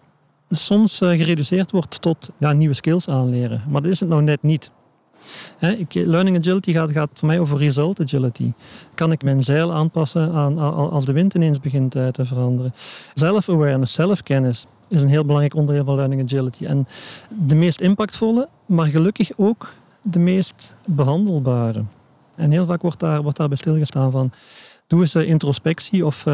soms 0.50 1.02
uh, 1.02 1.10
gereduceerd 1.10 1.72
wordt 1.72 2.02
tot 2.02 2.30
ja, 2.38 2.52
nieuwe 2.52 2.74
skills 2.74 3.10
aanleren. 3.10 3.64
Maar 3.70 3.82
dat 3.82 3.92
is 3.92 4.00
het 4.00 4.10
nou 4.10 4.22
net 4.22 4.44
niet. 4.44 4.72
learning 5.90 6.38
agility 6.38 6.72
gaat, 6.72 6.92
gaat 6.92 7.10
voor 7.14 7.28
mij 7.28 7.40
over 7.40 7.58
result 7.58 8.02
agility. 8.02 8.54
Kan 8.94 9.12
ik 9.12 9.24
mijn 9.24 9.44
zeil 9.44 9.74
aanpassen 9.74 10.32
aan, 10.32 10.58
als 10.92 11.06
de 11.06 11.12
wind 11.12 11.34
ineens 11.34 11.60
begint 11.60 11.96
uh, 11.96 12.08
te 12.08 12.26
veranderen? 12.26 12.74
Self-awareness, 13.14 13.94
zelfkennis 13.94 14.66
is 14.88 15.02
een 15.02 15.08
heel 15.08 15.22
belangrijk 15.22 15.56
onderdeel 15.56 15.86
van 15.86 15.96
learning 15.96 16.24
agility. 16.24 16.66
En 16.66 16.88
de 17.48 17.56
meest 17.56 17.82
impactvolle, 17.82 18.50
maar 18.66 18.86
gelukkig 18.86 19.32
ook 19.36 19.74
de 20.02 20.20
meest 20.20 20.78
behandelbare. 20.86 21.84
En 22.36 22.52
heel 22.52 22.66
vaak 22.66 22.82
wordt, 22.82 23.00
daar, 23.00 23.22
wordt 23.22 23.38
daarbij 23.38 23.58
stilgestaan 23.58 24.12
van... 24.12 24.32
Doe 24.88 25.02
eens 25.02 25.16
introspectie 25.16 26.06
of 26.06 26.26
uh, 26.26 26.34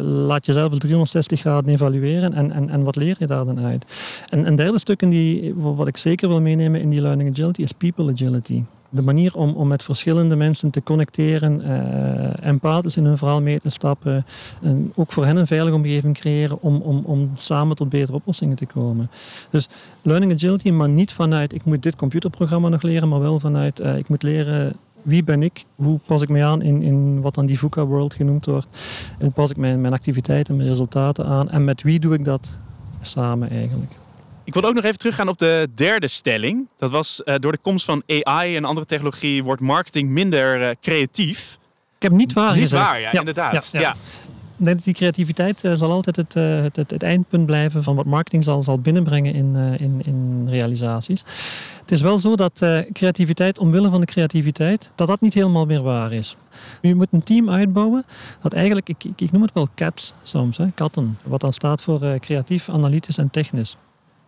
laat 0.00 0.46
jezelf 0.46 0.70
eens 0.70 0.78
360 0.78 1.40
graden 1.40 1.72
evalueren 1.72 2.34
en, 2.34 2.52
en, 2.52 2.70
en 2.70 2.82
wat 2.82 2.96
leer 2.96 3.16
je 3.18 3.26
daar 3.26 3.44
dan 3.44 3.60
uit? 3.60 3.84
En 4.28 4.46
een 4.46 4.56
derde 4.56 4.78
stuk 4.78 5.10
die, 5.10 5.54
wat 5.54 5.86
ik 5.86 5.96
zeker 5.96 6.28
wil 6.28 6.40
meenemen 6.40 6.80
in 6.80 6.90
die 6.90 7.00
learning 7.00 7.30
agility 7.30 7.62
is 7.62 7.72
people 7.72 8.12
agility 8.12 8.62
de 8.88 9.02
manier 9.02 9.36
om, 9.36 9.54
om 9.54 9.68
met 9.68 9.82
verschillende 9.82 10.36
mensen 10.36 10.70
te 10.70 10.82
connecteren, 10.82 11.60
uh, 11.60 12.48
empathisch 12.48 12.96
in 12.96 13.04
hun 13.04 13.18
verhaal 13.18 13.42
mee 13.42 13.58
te 13.58 13.70
stappen, 13.70 14.26
en 14.62 14.92
ook 14.94 15.12
voor 15.12 15.24
hen 15.24 15.36
een 15.36 15.46
veilige 15.46 15.76
omgeving 15.76 16.14
creëren 16.14 16.60
om, 16.60 16.76
om, 16.80 17.02
om 17.04 17.30
samen 17.34 17.76
tot 17.76 17.88
betere 17.88 18.16
oplossingen 18.16 18.56
te 18.56 18.66
komen. 18.66 19.10
Dus 19.50 19.68
learning 20.02 20.32
agility, 20.32 20.70
maar 20.70 20.88
niet 20.88 21.12
vanuit 21.12 21.54
ik 21.54 21.64
moet 21.64 21.82
dit 21.82 21.96
computerprogramma 21.96 22.68
nog 22.68 22.82
leren, 22.82 23.08
maar 23.08 23.20
wel 23.20 23.40
vanuit 23.40 23.80
uh, 23.80 23.96
ik 23.96 24.08
moet 24.08 24.22
leren 24.22 24.76
wie 25.02 25.24
ben 25.24 25.42
ik, 25.42 25.64
hoe 25.74 26.00
pas 26.06 26.22
ik 26.22 26.28
mij 26.28 26.44
aan 26.44 26.62
in, 26.62 26.82
in 26.82 27.20
wat 27.20 27.34
dan 27.34 27.46
die 27.46 27.58
VUCA 27.58 27.84
world 27.86 28.14
genoemd 28.14 28.46
wordt, 28.46 28.66
hoe 29.20 29.30
pas 29.30 29.50
ik 29.50 29.56
mijn, 29.56 29.80
mijn 29.80 29.92
activiteiten, 29.92 30.56
mijn 30.56 30.68
resultaten 30.68 31.26
aan 31.26 31.50
en 31.50 31.64
met 31.64 31.82
wie 31.82 31.98
doe 31.98 32.14
ik 32.14 32.24
dat 32.24 32.48
samen 33.00 33.50
eigenlijk. 33.50 33.92
Ik 34.48 34.54
wil 34.54 34.64
ook 34.64 34.74
nog 34.74 34.84
even 34.84 34.98
teruggaan 34.98 35.28
op 35.28 35.38
de 35.38 35.68
derde 35.74 36.08
stelling. 36.08 36.68
Dat 36.76 36.90
was 36.90 37.22
uh, 37.24 37.34
door 37.38 37.52
de 37.52 37.58
komst 37.62 37.84
van 37.84 38.02
AI 38.06 38.56
en 38.56 38.64
andere 38.64 38.86
technologie 38.86 39.44
wordt 39.44 39.62
marketing 39.62 40.10
minder 40.10 40.60
uh, 40.60 40.68
creatief. 40.80 41.58
Ik 41.96 42.02
heb 42.02 42.12
niet 42.12 42.32
waar 42.32 42.52
niet 42.52 42.62
gezegd. 42.62 42.82
waar, 42.82 43.00
ja, 43.00 43.12
inderdaad. 43.12 43.68
Ja, 43.72 43.80
ja. 43.80 43.96
denk 44.56 44.76
dat 44.76 44.84
die 44.84 44.94
creativiteit 44.94 45.64
uh, 45.64 45.72
zal 45.74 45.90
altijd 45.90 46.16
het, 46.16 46.34
het, 46.34 46.76
het, 46.76 46.90
het, 46.90 47.02
eindpunt 47.02 47.46
blijven 47.46 47.82
van 47.82 47.96
wat 47.96 48.04
marketing 48.06 48.44
zal, 48.44 48.62
zal 48.62 48.78
binnenbrengen 48.78 49.34
in, 49.34 49.56
in, 49.78 50.02
in 50.04 50.46
realisaties. 50.50 51.24
Het 51.80 51.90
is 51.90 52.00
wel 52.00 52.18
zo 52.18 52.36
dat 52.36 52.66
creativiteit, 52.92 53.58
omwille 53.58 53.90
van 53.90 54.00
de 54.00 54.06
creativiteit, 54.06 54.90
dat 54.94 55.08
dat 55.08 55.20
niet 55.20 55.34
helemaal 55.34 55.66
meer 55.66 55.82
waar 55.82 56.12
is. 56.12 56.36
Je 56.82 56.94
moet 56.94 57.08
een 57.10 57.22
team 57.22 57.50
uitbouwen 57.50 58.04
dat 58.40 58.52
eigenlijk, 58.52 58.88
ik, 58.88 59.04
ik, 59.04 59.20
ik 59.20 59.32
noem 59.32 59.42
het 59.42 59.54
wel 59.54 59.68
cats 59.74 60.14
soms, 60.22 60.56
hè, 60.56 60.70
katten, 60.74 61.18
wat 61.24 61.40
dan 61.40 61.52
staat 61.52 61.82
voor 61.82 62.18
creatief, 62.18 62.68
analytisch 62.68 63.18
en 63.18 63.30
technisch. 63.30 63.76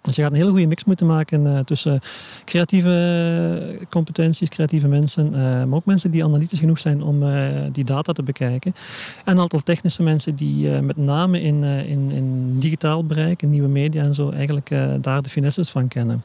Dus 0.02 0.16
je 0.16 0.22
gaat 0.22 0.30
een 0.30 0.36
hele 0.36 0.50
goede 0.50 0.66
mix 0.66 0.84
moeten 0.84 1.06
maken 1.06 1.46
uh, 1.46 1.58
tussen 1.58 2.00
creatieve 2.44 3.78
competenties, 3.90 4.48
creatieve 4.48 4.88
mensen, 4.88 5.26
uh, 5.26 5.38
maar 5.40 5.72
ook 5.72 5.84
mensen 5.84 6.10
die 6.10 6.24
analytisch 6.24 6.58
genoeg 6.58 6.78
zijn 6.78 7.02
om 7.02 7.22
uh, 7.22 7.46
die 7.72 7.84
data 7.84 8.12
te 8.12 8.22
bekijken. 8.22 8.74
En 9.24 9.38
aantal 9.38 9.62
technische 9.62 10.02
mensen 10.02 10.34
die 10.34 10.68
met 10.68 10.96
name 10.96 11.42
in, 11.42 11.64
in, 11.64 12.10
in 12.10 12.56
digitaal 12.58 13.04
bereik, 13.04 13.42
in 13.42 13.50
nieuwe 13.50 13.68
media 13.68 14.02
en 14.02 14.14
zo, 14.14 14.30
eigenlijk 14.30 14.68
daar 15.00 15.22
de 15.22 15.28
finesses 15.28 15.70
van 15.70 15.88
kennen. 15.88 16.22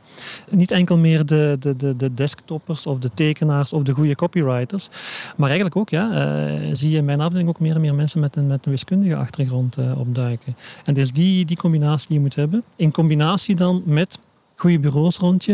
Niet 0.50 0.72
enkel 0.72 0.98
meer 0.98 1.26
de, 1.26 1.56
de, 1.60 1.76
de, 1.76 1.96
de 1.96 2.14
desktoppers 2.14 2.86
of 2.86 3.00
de 3.00 3.10
tekenaars 3.14 3.74
of 3.74 3.84
de 3.84 3.94
goede 3.94 4.16
copywriters, 4.16 4.90
maar 5.38 5.48
eigenlijk 5.48 5.78
ook, 5.78 5.90
ja, 5.90 6.10
zie 6.72 6.90
je 6.90 6.98
in 6.98 7.06
mijn 7.06 7.22
afdeling 7.22 7.50
ook 7.50 7.60
meer 7.60 7.76
en 7.76 7.82
meer 7.82 7.96
mensen 7.96 8.20
met 8.20 8.36
een, 8.36 8.48
met 8.48 8.66
een 8.66 8.72
wiskundige 8.72 9.16
achtergrond 9.16 9.78
opduiken. 9.98 10.56
En 10.84 10.96
is 10.96 11.12
die, 11.12 11.46
die 11.46 11.58
combinatie 11.58 12.08
die 12.08 12.18
je 12.18 12.24
moet 12.24 12.36
hebben. 12.36 12.64
In 12.76 12.92
combinatie 12.92 13.56
dan 13.56 13.65
dan 13.66 13.84
met 13.86 14.20
goede 14.56 14.80
bureaus 14.80 15.18
rond 15.18 15.46
je, 15.46 15.54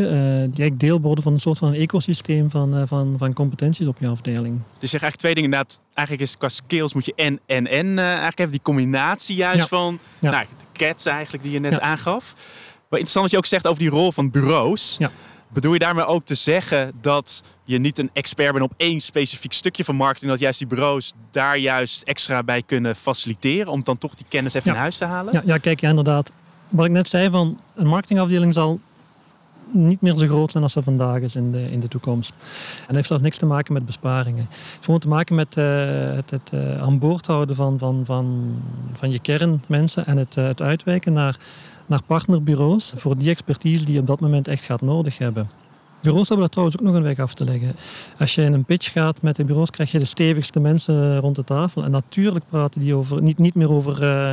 uh, 0.50 0.56
die 0.56 0.78
deel 0.78 1.02
worden 1.02 1.24
van 1.24 1.34
een 1.34 1.40
soort 1.40 1.58
van 1.58 1.68
een 1.68 1.80
ecosysteem 1.80 2.50
van, 2.50 2.78
uh, 2.78 2.84
van, 2.86 3.16
van 3.18 3.34
competenties 3.34 3.88
op 3.88 3.98
je 4.00 4.08
afdeling. 4.08 4.60
Dus 4.80 4.90
zeg 4.90 5.02
eigenlijk 5.02 5.16
twee 5.16 5.34
dingen 5.34 5.50
inderdaad. 5.52 5.80
Eigenlijk 5.94 6.28
is 6.28 6.38
qua 6.38 6.50
skills 6.50 6.94
moet 6.94 7.06
je 7.06 7.14
en 7.16 7.40
en 7.46 7.68
en 7.68 7.86
uh, 7.86 8.06
eigenlijk 8.06 8.38
hebben 8.38 8.56
die 8.56 8.66
combinatie 8.66 9.36
juist 9.36 9.68
van 9.68 10.00
ja. 10.20 10.32
Nou, 10.32 10.46
de 10.46 10.86
cats 10.86 11.06
eigenlijk 11.06 11.44
die 11.44 11.54
je 11.54 11.60
net 11.60 11.72
ja. 11.72 11.80
aangaf. 11.80 12.34
Wat 12.90 13.00
interessant 13.00 13.24
wat 13.24 13.32
je 13.32 13.38
ook 13.38 13.46
zegt 13.46 13.68
over 13.68 13.80
die 13.80 13.90
rol 13.90 14.12
van 14.12 14.32
bureaus. 14.32 14.96
Ja. 15.00 15.12
Bedoel 15.54 15.74
je 15.74 15.80
daarmee 15.80 16.06
ook 16.06 16.26
te 16.26 16.36
zeggen 16.36 16.92
dat 17.02 17.42
je 17.64 17.78
niet 17.78 18.00
een 18.00 18.10
expert 18.14 18.52
bent 18.52 18.64
op 18.64 18.74
één 18.78 19.00
specifiek 19.00 19.54
stukje 19.54 19.84
van 19.84 19.96
marketing, 19.96 20.32
dat 20.32 20.40
juist 20.40 20.60
die 20.60 20.68
bureaus 20.68 21.14
daar 21.32 21.58
juist 21.58 22.04
extra 22.04 22.44
bij 22.44 22.62
kunnen 22.62 22.96
faciliteren 22.96 23.72
om 23.72 23.84
dan 23.84 23.98
toch 23.98 24.16
die 24.16 24.26
kennis 24.30 24.54
even 24.54 24.72
in 24.72 24.78
huis 24.78 24.98
te 24.98 25.06
halen? 25.06 25.34
Ja, 25.34 25.42
ja 25.46 25.58
kijk, 25.58 25.80
ja, 25.80 25.90
inderdaad 25.90 26.32
wat 26.72 26.86
ik 26.86 26.92
net 26.92 27.08
zei, 27.08 27.30
van 27.30 27.58
een 27.76 27.88
marketingafdeling 27.88 28.54
zal 28.54 28.80
niet 29.74 30.02
meer 30.02 30.16
zo 30.16 30.26
groot 30.26 30.52
zijn 30.52 30.64
als 30.64 30.74
ze 30.74 30.84
vandaag 30.84 31.20
is 31.20 31.36
in 31.36 31.52
de, 31.52 31.72
in 31.72 31.80
de 31.80 31.88
toekomst. 31.88 32.34
En 32.80 32.86
dat 32.88 32.96
heeft 32.96 33.08
zelfs 33.08 33.24
niks 33.24 33.38
te 33.38 33.46
maken 33.46 33.74
met 33.74 33.86
besparingen. 33.86 34.48
Het 34.50 34.86
heeft 34.88 35.02
te 35.02 35.08
maken 35.08 35.36
met 35.36 35.58
uh, 35.58 35.66
het, 36.16 36.30
het 36.30 36.52
uh, 36.54 36.82
aan 36.82 37.00
boord 37.00 37.26
houden 37.26 37.56
van, 37.56 37.78
van, 37.78 38.02
van, 38.06 38.56
van 38.94 39.12
je 39.12 39.20
kernmensen 39.20 40.06
en 40.06 40.18
het, 40.18 40.36
uh, 40.36 40.46
het 40.46 40.62
uitwijken 40.62 41.14
naar, 41.14 41.38
naar 41.86 42.02
partnerbureaus 42.06 42.94
voor 42.96 43.18
die 43.18 43.30
expertise 43.30 43.86
die 43.86 43.94
je 43.94 44.00
op 44.00 44.08
dat 44.08 44.20
moment 44.20 44.48
echt 44.48 44.64
gaat 44.64 44.82
nodig 44.82 45.18
hebben. 45.18 45.50
Bureaus 46.02 46.28
hebben 46.28 46.46
dat 46.46 46.52
trouwens 46.52 46.80
ook 46.80 46.86
nog 46.86 46.96
een 46.96 47.04
weg 47.04 47.20
af 47.20 47.34
te 47.34 47.46
leggen. 47.46 47.76
Als 48.20 48.36
je 48.36 48.42
in 48.42 48.54
een 48.54 48.64
pitch 48.64 48.92
gaat 48.92 49.22
met 49.22 49.36
de 49.36 49.46
bureaus, 49.46 49.70
krijg 49.70 49.92
je 49.92 50.00
de 50.00 50.06
stevigste 50.06 50.60
mensen 50.60 51.20
rond 51.20 51.36
de 51.36 51.44
tafel. 51.44 51.84
En 51.84 51.92
natuurlijk 51.92 52.46
praten 52.50 52.82
die 52.82 52.96
over, 52.96 53.22
niet, 53.22 53.38
niet 53.38 53.56
meer 53.56 53.72
over 53.72 54.04
uh, 54.04 54.32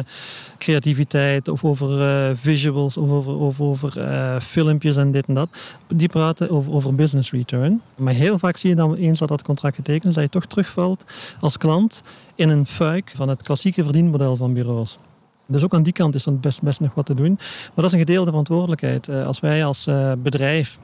creativiteit 0.59 1.48
of 1.48 1.64
over 1.64 2.00
uh, 2.00 2.37
visuals 2.37 2.96
of 2.96 3.11
over, 3.11 3.62
over 3.62 3.98
uh, 3.98 4.40
filmpjes 4.40 4.96
en 4.96 5.12
dit 5.12 5.26
en 5.26 5.35
dat. 5.35 5.48
Die 5.87 6.09
praten 6.09 6.50
over, 6.50 6.72
over 6.72 6.94
business 6.94 7.31
return. 7.31 7.81
Maar 7.96 8.14
heel 8.14 8.38
vaak 8.38 8.57
zie 8.57 8.70
je 8.70 8.76
dan 8.76 8.94
eens 8.94 9.18
dat 9.18 9.28
dat 9.28 9.42
contract 9.42 9.76
getekend 9.76 10.04
is, 10.04 10.14
dat 10.14 10.24
je 10.24 10.31
toch 10.31 10.46
terugvalt 10.46 11.04
als 11.40 11.57
klant 11.57 12.02
in 12.35 12.48
een 12.48 12.66
fuik 12.66 13.12
van 13.14 13.28
het 13.28 13.42
klassieke 13.42 13.85
verdienmodel 13.85 14.37
van 14.37 14.52
bureaus. 14.52 14.98
Dus 15.46 15.64
ook 15.64 15.74
aan 15.74 15.83
die 15.83 15.92
kant 15.92 16.14
is 16.14 16.26
er 16.26 16.38
best, 16.38 16.62
best 16.62 16.81
nog 16.81 16.94
wat 16.94 17.07
te 17.07 17.14
doen. 17.14 17.35
Maar 17.38 17.70
dat 17.74 17.85
is 17.85 17.92
een 17.92 17.98
gedeelde 17.98 18.31
verantwoordelijkheid. 18.31 19.09
Als 19.09 19.40
wij 19.40 19.64
als 19.64 19.88
bedrijf 20.18 20.78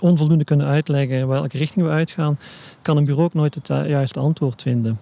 onvoldoende 0.00 0.44
kunnen 0.44 0.66
uitleggen 0.66 1.28
welke 1.28 1.58
richting 1.58 1.86
we 1.86 1.92
uitgaan, 1.92 2.38
kan 2.82 2.96
een 2.96 3.04
bureau 3.04 3.24
ook 3.24 3.34
nooit 3.34 3.54
het 3.54 3.70
eh, 3.70 3.88
juiste 3.88 4.18
antwoord 4.18 4.62
vinden. 4.62 5.00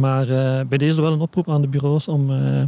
Maar 0.00 0.28
uh, 0.28 0.60
bij 0.68 0.78
deze 0.78 1.02
wel 1.02 1.12
een 1.12 1.20
oproep 1.20 1.50
aan 1.50 1.62
de 1.62 1.68
bureaus 1.68 2.08
om, 2.08 2.30
uh, 2.30 2.62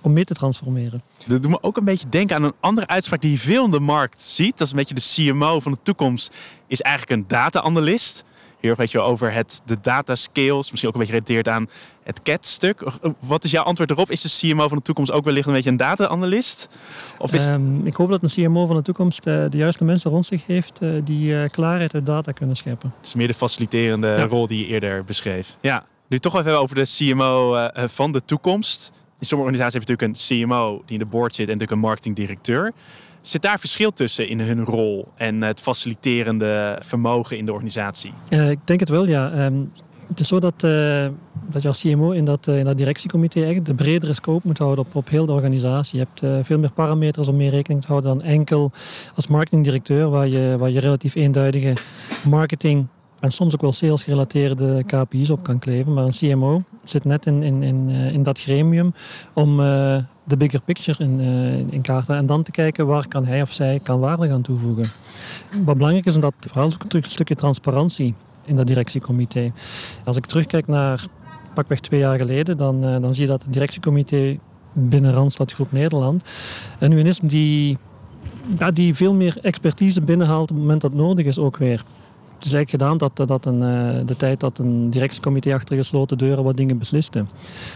om 0.00 0.12
mee 0.12 0.24
te 0.24 0.34
transformeren. 0.34 1.02
Dat 1.26 1.42
doet 1.42 1.50
me 1.50 1.62
ook 1.62 1.76
een 1.76 1.84
beetje 1.84 2.08
denken 2.08 2.36
aan 2.36 2.42
een 2.42 2.54
andere 2.60 2.86
uitspraak 2.86 3.20
die 3.20 3.30
je 3.30 3.38
veel 3.38 3.64
in 3.64 3.70
de 3.70 3.80
markt 3.80 4.22
ziet. 4.22 4.58
Dat 4.58 4.66
is 4.66 4.70
een 4.70 4.78
beetje 4.78 4.94
de 4.94 5.32
CMO 5.32 5.60
van 5.60 5.72
de 5.72 5.78
toekomst, 5.82 6.34
is 6.66 6.80
eigenlijk 6.80 7.20
een 7.20 7.28
data-analyst 7.28 8.24
heel 8.64 8.70
erg 8.70 8.80
weet 8.80 8.90
je, 8.90 9.00
over 9.00 9.32
het, 9.32 9.60
de 9.64 9.76
data 9.82 10.14
skills. 10.14 10.70
Misschien 10.70 10.88
ook 10.88 10.94
een 10.94 11.00
beetje 11.06 11.22
gerelateerd 11.22 11.48
aan 11.48 11.68
het 12.02 12.22
CAT-stuk. 12.22 12.80
Eh, 12.80 13.10
wat 13.18 13.44
is 13.44 13.50
jouw 13.50 13.62
antwoord 13.62 13.90
erop? 13.90 14.10
Is 14.10 14.20
de 14.20 14.48
CMO 14.48 14.68
van 14.68 14.76
de 14.76 14.82
toekomst 14.82 15.12
ook 15.12 15.24
wellicht 15.24 15.46
een 15.46 15.52
beetje 15.52 15.70
een 15.70 15.76
data-analyst? 15.76 16.68
Of 17.18 17.32
is... 17.32 17.46
Um, 17.46 17.86
ik 17.86 17.94
hoop 17.94 18.08
dat 18.08 18.22
een 18.22 18.28
CMO 18.28 18.66
van 18.66 18.76
de 18.76 18.82
toekomst 18.82 19.26
uh, 19.26 19.44
de 19.50 19.56
juiste 19.56 19.84
mensen 19.84 20.10
rond 20.10 20.26
zich 20.26 20.46
heeft 20.46 20.78
uh, 20.82 20.90
die 21.04 21.28
uh, 21.28 21.48
klaarheid 21.48 21.94
uit 21.94 22.06
data 22.06 22.32
kunnen 22.32 22.56
scheppen. 22.56 22.92
Het 22.96 23.06
is 23.06 23.14
meer 23.14 23.28
de 23.28 23.34
faciliterende 23.34 24.06
ja. 24.06 24.26
rol 24.26 24.46
die 24.46 24.58
je 24.58 24.66
eerder 24.66 25.04
beschreef. 25.04 25.56
Ja, 25.60 25.84
nu 26.08 26.18
toch 26.18 26.36
even 26.36 26.58
over 26.58 26.74
de 26.74 26.86
CMO 26.96 27.68
van 27.74 28.12
de 28.12 28.24
toekomst. 28.24 28.92
In 29.18 29.26
sommige 29.26 29.50
organisaties 29.50 29.78
heb 29.78 29.88
je 29.88 29.92
natuurlijk 29.92 30.30
een 30.30 30.46
CMO 30.46 30.82
die 30.86 30.98
in 30.98 30.98
de 30.98 31.10
board 31.10 31.34
zit 31.34 31.48
en 31.48 31.52
natuurlijk 31.52 31.80
een 31.80 31.88
marketingdirecteur. 31.88 32.72
Zit 33.26 33.42
daar 33.42 33.58
verschil 33.58 33.92
tussen 33.92 34.28
in 34.28 34.40
hun 34.40 34.64
rol 34.64 35.08
en 35.16 35.42
het 35.42 35.60
faciliterende 35.60 36.78
vermogen 36.80 37.38
in 37.38 37.46
de 37.46 37.52
organisatie? 37.52 38.12
Uh, 38.30 38.50
ik 38.50 38.58
denk 38.64 38.80
het 38.80 38.88
wel, 38.88 39.06
ja. 39.06 39.44
Um, 39.44 39.72
het 40.08 40.20
is 40.20 40.28
zo 40.28 40.40
dat, 40.40 40.62
uh, 40.64 41.06
dat 41.50 41.62
je 41.62 41.68
als 41.68 41.80
CMO 41.80 42.10
in 42.10 42.24
dat, 42.24 42.46
uh, 42.48 42.58
in 42.58 42.64
dat 42.64 42.76
directiecomité 42.76 43.36
eigenlijk 43.36 43.66
de 43.66 43.84
bredere 43.84 44.12
scope 44.12 44.46
moet 44.46 44.58
houden 44.58 44.84
op, 44.84 44.94
op 44.94 45.08
heel 45.08 45.26
de 45.26 45.32
organisatie. 45.32 45.98
Je 45.98 46.06
hebt 46.10 46.46
veel 46.46 46.58
meer 46.58 46.72
parameters 46.72 47.28
om 47.28 47.36
mee 47.36 47.50
rekening 47.50 47.80
te 47.80 47.86
houden 47.86 48.18
dan 48.18 48.22
enkel 48.26 48.72
als 49.14 49.26
marketingdirecteur, 49.26 50.10
waar 50.10 50.28
je, 50.28 50.56
waar 50.58 50.70
je 50.70 50.80
relatief 50.80 51.14
eenduidige 51.14 51.72
marketing 52.24 52.86
en 53.24 53.32
soms 53.32 53.54
ook 53.54 53.60
wel 53.60 53.72
sales 53.72 54.04
gerelateerde 54.04 54.84
KPI's 54.86 55.30
op 55.30 55.42
kan 55.42 55.58
kleven. 55.58 55.92
Maar 55.92 56.04
een 56.04 56.10
CMO 56.10 56.62
zit 56.82 57.04
net 57.04 57.26
in, 57.26 57.42
in, 57.42 57.62
in, 57.62 57.88
in 57.88 58.22
dat 58.22 58.40
gremium 58.40 58.94
om 59.32 59.60
uh, 59.60 59.96
de 60.24 60.36
bigger 60.36 60.60
picture 60.60 61.04
in, 61.04 61.20
uh, 61.20 61.72
in 61.72 61.80
kaart 61.82 62.06
te 62.06 62.12
En 62.12 62.26
dan 62.26 62.42
te 62.42 62.50
kijken 62.50 62.86
waar 62.86 63.08
kan 63.08 63.24
hij 63.24 63.42
of 63.42 63.52
zij 63.52 63.80
kan 63.82 64.00
waarde 64.00 64.28
gaan 64.28 64.42
toevoegen. 64.42 64.84
Wat 65.64 65.76
belangrijk 65.76 66.06
is, 66.06 66.14
is 66.14 66.20
dat 66.20 66.34
vooral 66.40 66.72
ook 66.72 66.92
een 66.92 67.02
stukje 67.02 67.34
transparantie 67.34 68.14
in 68.44 68.56
dat 68.56 68.66
directiecomité. 68.66 69.52
Als 70.04 70.16
ik 70.16 70.26
terugkijk 70.26 70.66
naar 70.66 71.06
pakweg 71.54 71.80
twee 71.80 72.00
jaar 72.00 72.18
geleden, 72.18 72.56
dan, 72.56 72.80
dan 72.80 73.14
zie 73.14 73.22
je 73.22 73.30
dat 73.30 73.42
het 73.42 73.52
directiecomité 73.52 74.38
binnen 74.72 75.12
Randstad 75.12 75.52
Groep 75.52 75.72
Nederland 75.72 76.22
een 76.78 77.06
is 77.06 77.18
die, 77.18 77.78
die 78.72 78.94
veel 78.94 79.14
meer 79.14 79.38
expertise 79.42 80.00
binnenhaalt 80.00 80.50
op 80.50 80.56
het 80.56 80.58
moment 80.58 80.80
dat 80.80 80.90
het 80.90 81.00
nodig 81.00 81.26
is 81.26 81.38
ook 81.38 81.56
weer 81.56 81.82
is 82.38 82.52
eigenlijk 82.52 82.70
gedaan 82.70 82.98
dat, 82.98 83.28
dat 83.28 83.46
een, 83.46 83.62
eh, 83.62 84.06
de 84.06 84.16
tijd 84.16 84.40
dat 84.40 84.58
een 84.58 84.90
directiecomité 84.90 85.54
achter 85.54 85.76
gesloten 85.76 86.18
deuren 86.18 86.44
wat 86.44 86.56
dingen 86.56 86.78
besliste. 86.78 87.24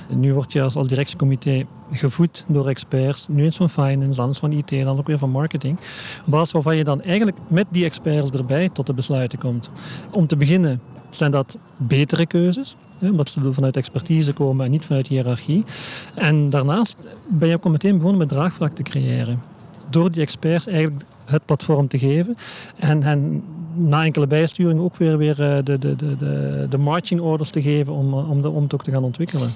Nu 0.08 0.34
word 0.34 0.52
je 0.52 0.62
als, 0.62 0.88
directiecomité 0.88 1.64
gevoed 1.90 2.44
door 2.48 2.68
experts, 2.68 3.26
nu 3.28 3.44
eens 3.44 3.56
van 3.56 3.70
finance, 3.70 4.20
anders 4.20 4.38
van 4.38 4.52
IT 4.52 4.72
en 4.72 4.84
dan 4.84 4.98
ook 4.98 5.06
weer 5.06 5.18
van 5.18 5.30
marketing. 5.30 5.78
Op 6.24 6.30
basis 6.30 6.52
waarvan 6.52 6.76
je 6.76 6.84
dan 6.84 7.02
eigenlijk 7.02 7.36
met 7.48 7.66
die 7.70 7.84
experts 7.84 8.30
erbij 8.30 8.68
tot 8.68 8.86
de 8.86 8.94
besluiten 8.94 9.38
komt. 9.38 9.70
Om 10.10 10.26
te 10.26 10.36
beginnen 10.36 10.80
zijn 11.10 11.30
dat 11.30 11.58
betere 11.76 12.26
keuzes, 12.26 12.76
omdat 13.00 13.28
ze 13.28 13.52
vanuit 13.52 13.76
expertise 13.76 14.32
komen 14.32 14.64
en 14.64 14.70
niet 14.70 14.84
vanuit 14.84 15.06
hiërarchie. 15.06 15.64
En 16.14 16.50
daarnaast 16.50 16.96
ben 17.28 17.48
je 17.48 17.54
ook 17.54 17.68
meteen 17.68 17.96
begonnen 17.96 18.18
met 18.18 18.28
draagvlak 18.28 18.72
te 18.72 18.82
creëren. 18.82 19.42
Door 19.90 20.10
die 20.10 20.22
experts 20.22 20.66
eigenlijk 20.66 21.04
het 21.24 21.44
platform 21.44 21.88
te 21.88 21.98
geven 21.98 22.36
en, 22.78 23.02
en 23.02 23.42
na 23.78 24.04
enkele 24.04 24.26
bijsturing 24.26 24.80
ook 24.80 24.96
weer, 24.96 25.18
weer 25.18 25.40
eh, 25.42 25.56
de, 25.64 25.78
de, 25.78 25.96
de, 25.96 26.16
de, 26.16 26.66
de 26.70 26.78
marching 26.78 27.20
orders 27.20 27.50
te 27.50 27.62
geven 27.62 27.92
om, 27.92 28.12
eh, 28.12 28.30
om, 28.30 28.42
de, 28.42 28.48
om 28.48 28.62
het 28.62 28.74
ook 28.74 28.82
te 28.82 28.90
gaan 28.90 29.04
ontwikkelen. 29.04 29.54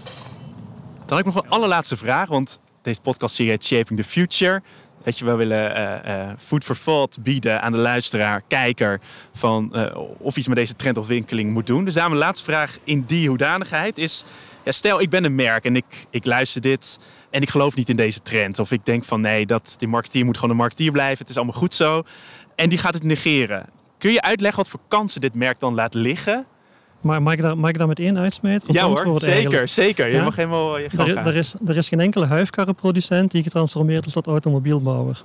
Dan 1.07 1.17
heb 1.17 1.27
ik 1.27 1.35
nog 1.35 1.45
een 1.45 1.51
allerlaatste 1.51 1.97
vraag, 1.97 2.29
want 2.29 2.61
deze 2.83 3.01
podcast 3.01 3.35
serie 3.35 3.63
Shaping 3.63 4.01
the 4.01 4.09
Future. 4.09 4.63
Weet 5.03 5.19
je, 5.19 5.25
we 5.25 5.35
willen 5.35 5.79
uh, 5.79 5.95
uh, 6.07 6.33
food 6.39 6.65
for 6.65 6.79
thought 6.79 7.23
bieden 7.23 7.63
aan 7.63 7.73
de 7.73 7.79
luisteraar, 7.79 8.43
kijker, 8.49 9.01
van 9.33 9.73
uh, 9.73 9.97
of 10.19 10.37
iets 10.37 10.49
met 10.49 10.57
deze 10.57 10.75
trendontwikkeling 10.75 11.53
moet 11.53 11.67
doen. 11.67 11.85
Dus 11.85 11.95
daarom 11.95 12.13
de 12.13 12.19
laatste 12.19 12.45
vraag 12.45 12.79
in 12.85 13.05
die 13.07 13.29
hoedanigheid 13.29 13.99
is, 13.99 14.25
ja, 14.65 14.73
stel 14.73 15.01
ik 15.01 15.11
ben 15.11 15.25
een 15.25 15.35
merk 15.35 15.65
en 15.65 15.77
ik, 15.77 16.07
ik 16.11 16.27
luister 16.27 16.61
dit 16.61 16.99
en 17.31 17.43
ik 17.43 17.51
geloof 17.51 17.77
niet 17.77 17.89
in 17.89 17.97
deze 17.97 18.21
trend. 18.23 18.59
Of 18.59 18.73
ik 18.73 18.85
denk 18.85 19.05
van 19.05 19.21
nee, 19.21 19.47
dat, 19.47 19.75
die 19.79 19.89
marketeer 19.89 20.25
moet 20.25 20.37
gewoon 20.37 20.51
een 20.51 20.57
marketeer 20.57 20.93
blijven, 20.93 21.19
het 21.19 21.29
is 21.29 21.37
allemaal 21.37 21.55
goed 21.55 21.75
zo. 21.75 22.03
En 22.55 22.69
die 22.69 22.79
gaat 22.79 22.95
het 22.95 23.03
negeren. 23.03 23.67
Kun 24.03 24.13
je 24.13 24.23
uitleggen 24.23 24.59
wat 24.59 24.69
voor 24.69 24.81
kansen 24.89 25.21
dit 25.21 25.35
merk 25.35 25.61
dan 25.61 25.75
laat 25.75 25.95
liggen? 25.95 26.47
Maar 27.01 27.23
mag 27.23 27.33
ik 27.33 27.41
daar, 27.41 27.59
mag 27.59 27.71
ik 27.71 27.79
daar 27.79 27.87
meteen 27.87 28.19
uitsmijten? 28.19 28.73
Ja 28.73 28.87
hoor, 28.87 29.21
zeker, 29.21 29.69
zeker. 29.69 30.07
Je 30.15 30.23
mag 30.23 30.37
helemaal 30.37 30.79
je 30.79 30.91
gang 30.91 31.09
er, 31.09 31.17
er, 31.17 31.35
is, 31.35 31.55
er 31.67 31.77
is 31.77 31.89
geen 31.89 32.01
enkele 32.01 32.27
huifkarrenproducent 32.27 33.31
die 33.31 33.43
getransformeerd 33.43 34.07
is 34.07 34.13
tot 34.13 34.27
automobielbouwer. 34.27 35.23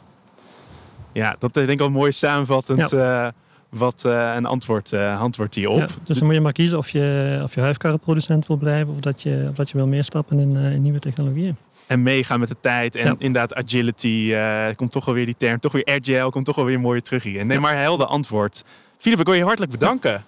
Ja, 1.12 1.36
dat 1.40 1.54
denk 1.54 1.70
ik 1.70 1.78
wel 1.78 1.90
mooi 1.90 2.12
samenvattend 2.12 2.90
ja. 2.90 3.26
uh, 3.26 3.32
wat 3.70 4.04
uh, 4.08 4.34
een 4.36 4.46
antwoord, 4.46 4.92
uh, 4.92 5.22
antwoord 5.22 5.54
die 5.54 5.70
op. 5.70 5.78
Ja, 5.78 5.88
dus 6.04 6.18
dan 6.18 6.26
moet 6.26 6.36
je 6.36 6.42
maar 6.42 6.52
kiezen 6.52 6.78
of 6.78 6.90
je, 6.90 7.40
of 7.44 7.56
je 7.56 7.62
huifkarrenproducent 7.62 8.48
wil 8.48 8.58
blijven 8.58 8.94
of 8.94 9.00
dat 9.00 9.22
je, 9.22 9.46
of 9.50 9.56
dat 9.56 9.70
je 9.70 9.78
wil 9.78 9.88
meestappen 9.88 10.40
in, 10.40 10.56
in 10.56 10.82
nieuwe 10.82 11.00
technologieën. 11.00 11.58
En 11.88 12.04
meegaan 12.04 12.40
met 12.40 12.50
de 12.50 12.56
tijd. 12.62 12.96
En 12.96 13.16
inderdaad, 13.18 13.54
agility, 13.54 14.34
komt 14.76 14.92
toch 14.92 15.08
alweer 15.08 15.26
die 15.26 15.36
term, 15.38 15.60
toch 15.60 15.72
weer 15.72 15.86
agile, 15.86 16.30
komt 16.30 16.46
toch 16.46 16.56
wel 16.56 16.66
weer 16.66 16.80
mooi 16.80 17.02
terug 17.02 17.24
hier. 17.24 17.46
Nee, 17.46 17.60
maar 17.60 17.78
helder 17.78 18.08
antwoord. 18.08 18.64
Filip, 18.98 19.20
ik 19.20 19.26
wil 19.26 19.36
je 19.36 19.44
hartelijk 19.44 19.72
bedanken 19.72 20.26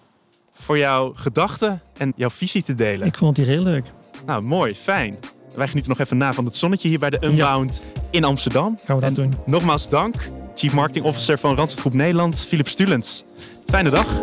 voor 0.52 0.78
jouw 0.78 1.14
gedachten 1.16 1.82
en 1.98 2.14
jouw 2.16 2.30
visie 2.30 2.64
te 2.64 2.76
delen. 2.76 3.08
Ik 3.08 3.18
vond 3.18 3.38
het 3.38 3.46
hier 3.46 3.56
heel 3.56 3.64
leuk. 3.64 3.86
Nou, 4.26 4.42
mooi, 4.42 4.76
fijn. 4.76 5.18
Wij 5.56 5.68
genieten 5.68 5.92
nog 5.92 6.00
even 6.00 6.18
na 6.18 6.34
van 6.34 6.46
het 6.46 6.56
zonnetje 6.56 6.88
hier 6.88 7.00
bij 7.00 7.10
de 7.10 7.26
Unbound 7.26 7.82
in 8.10 8.24
Amsterdam. 8.24 8.80
Gaan 8.86 8.96
we 8.96 9.02
dat 9.02 9.16
doen. 9.16 9.34
Nogmaals 9.46 9.90
dank, 9.90 10.16
Chief 10.54 10.74
Marketing 10.74 11.06
Officer 11.06 11.40
van 11.40 11.56
Randstad 11.56 11.82
Groep 11.82 11.94
Nederland, 11.94 12.46
Philip 12.48 12.68
Stulens. 12.68 13.24
Fijne 13.66 13.90
dag. 13.90 14.20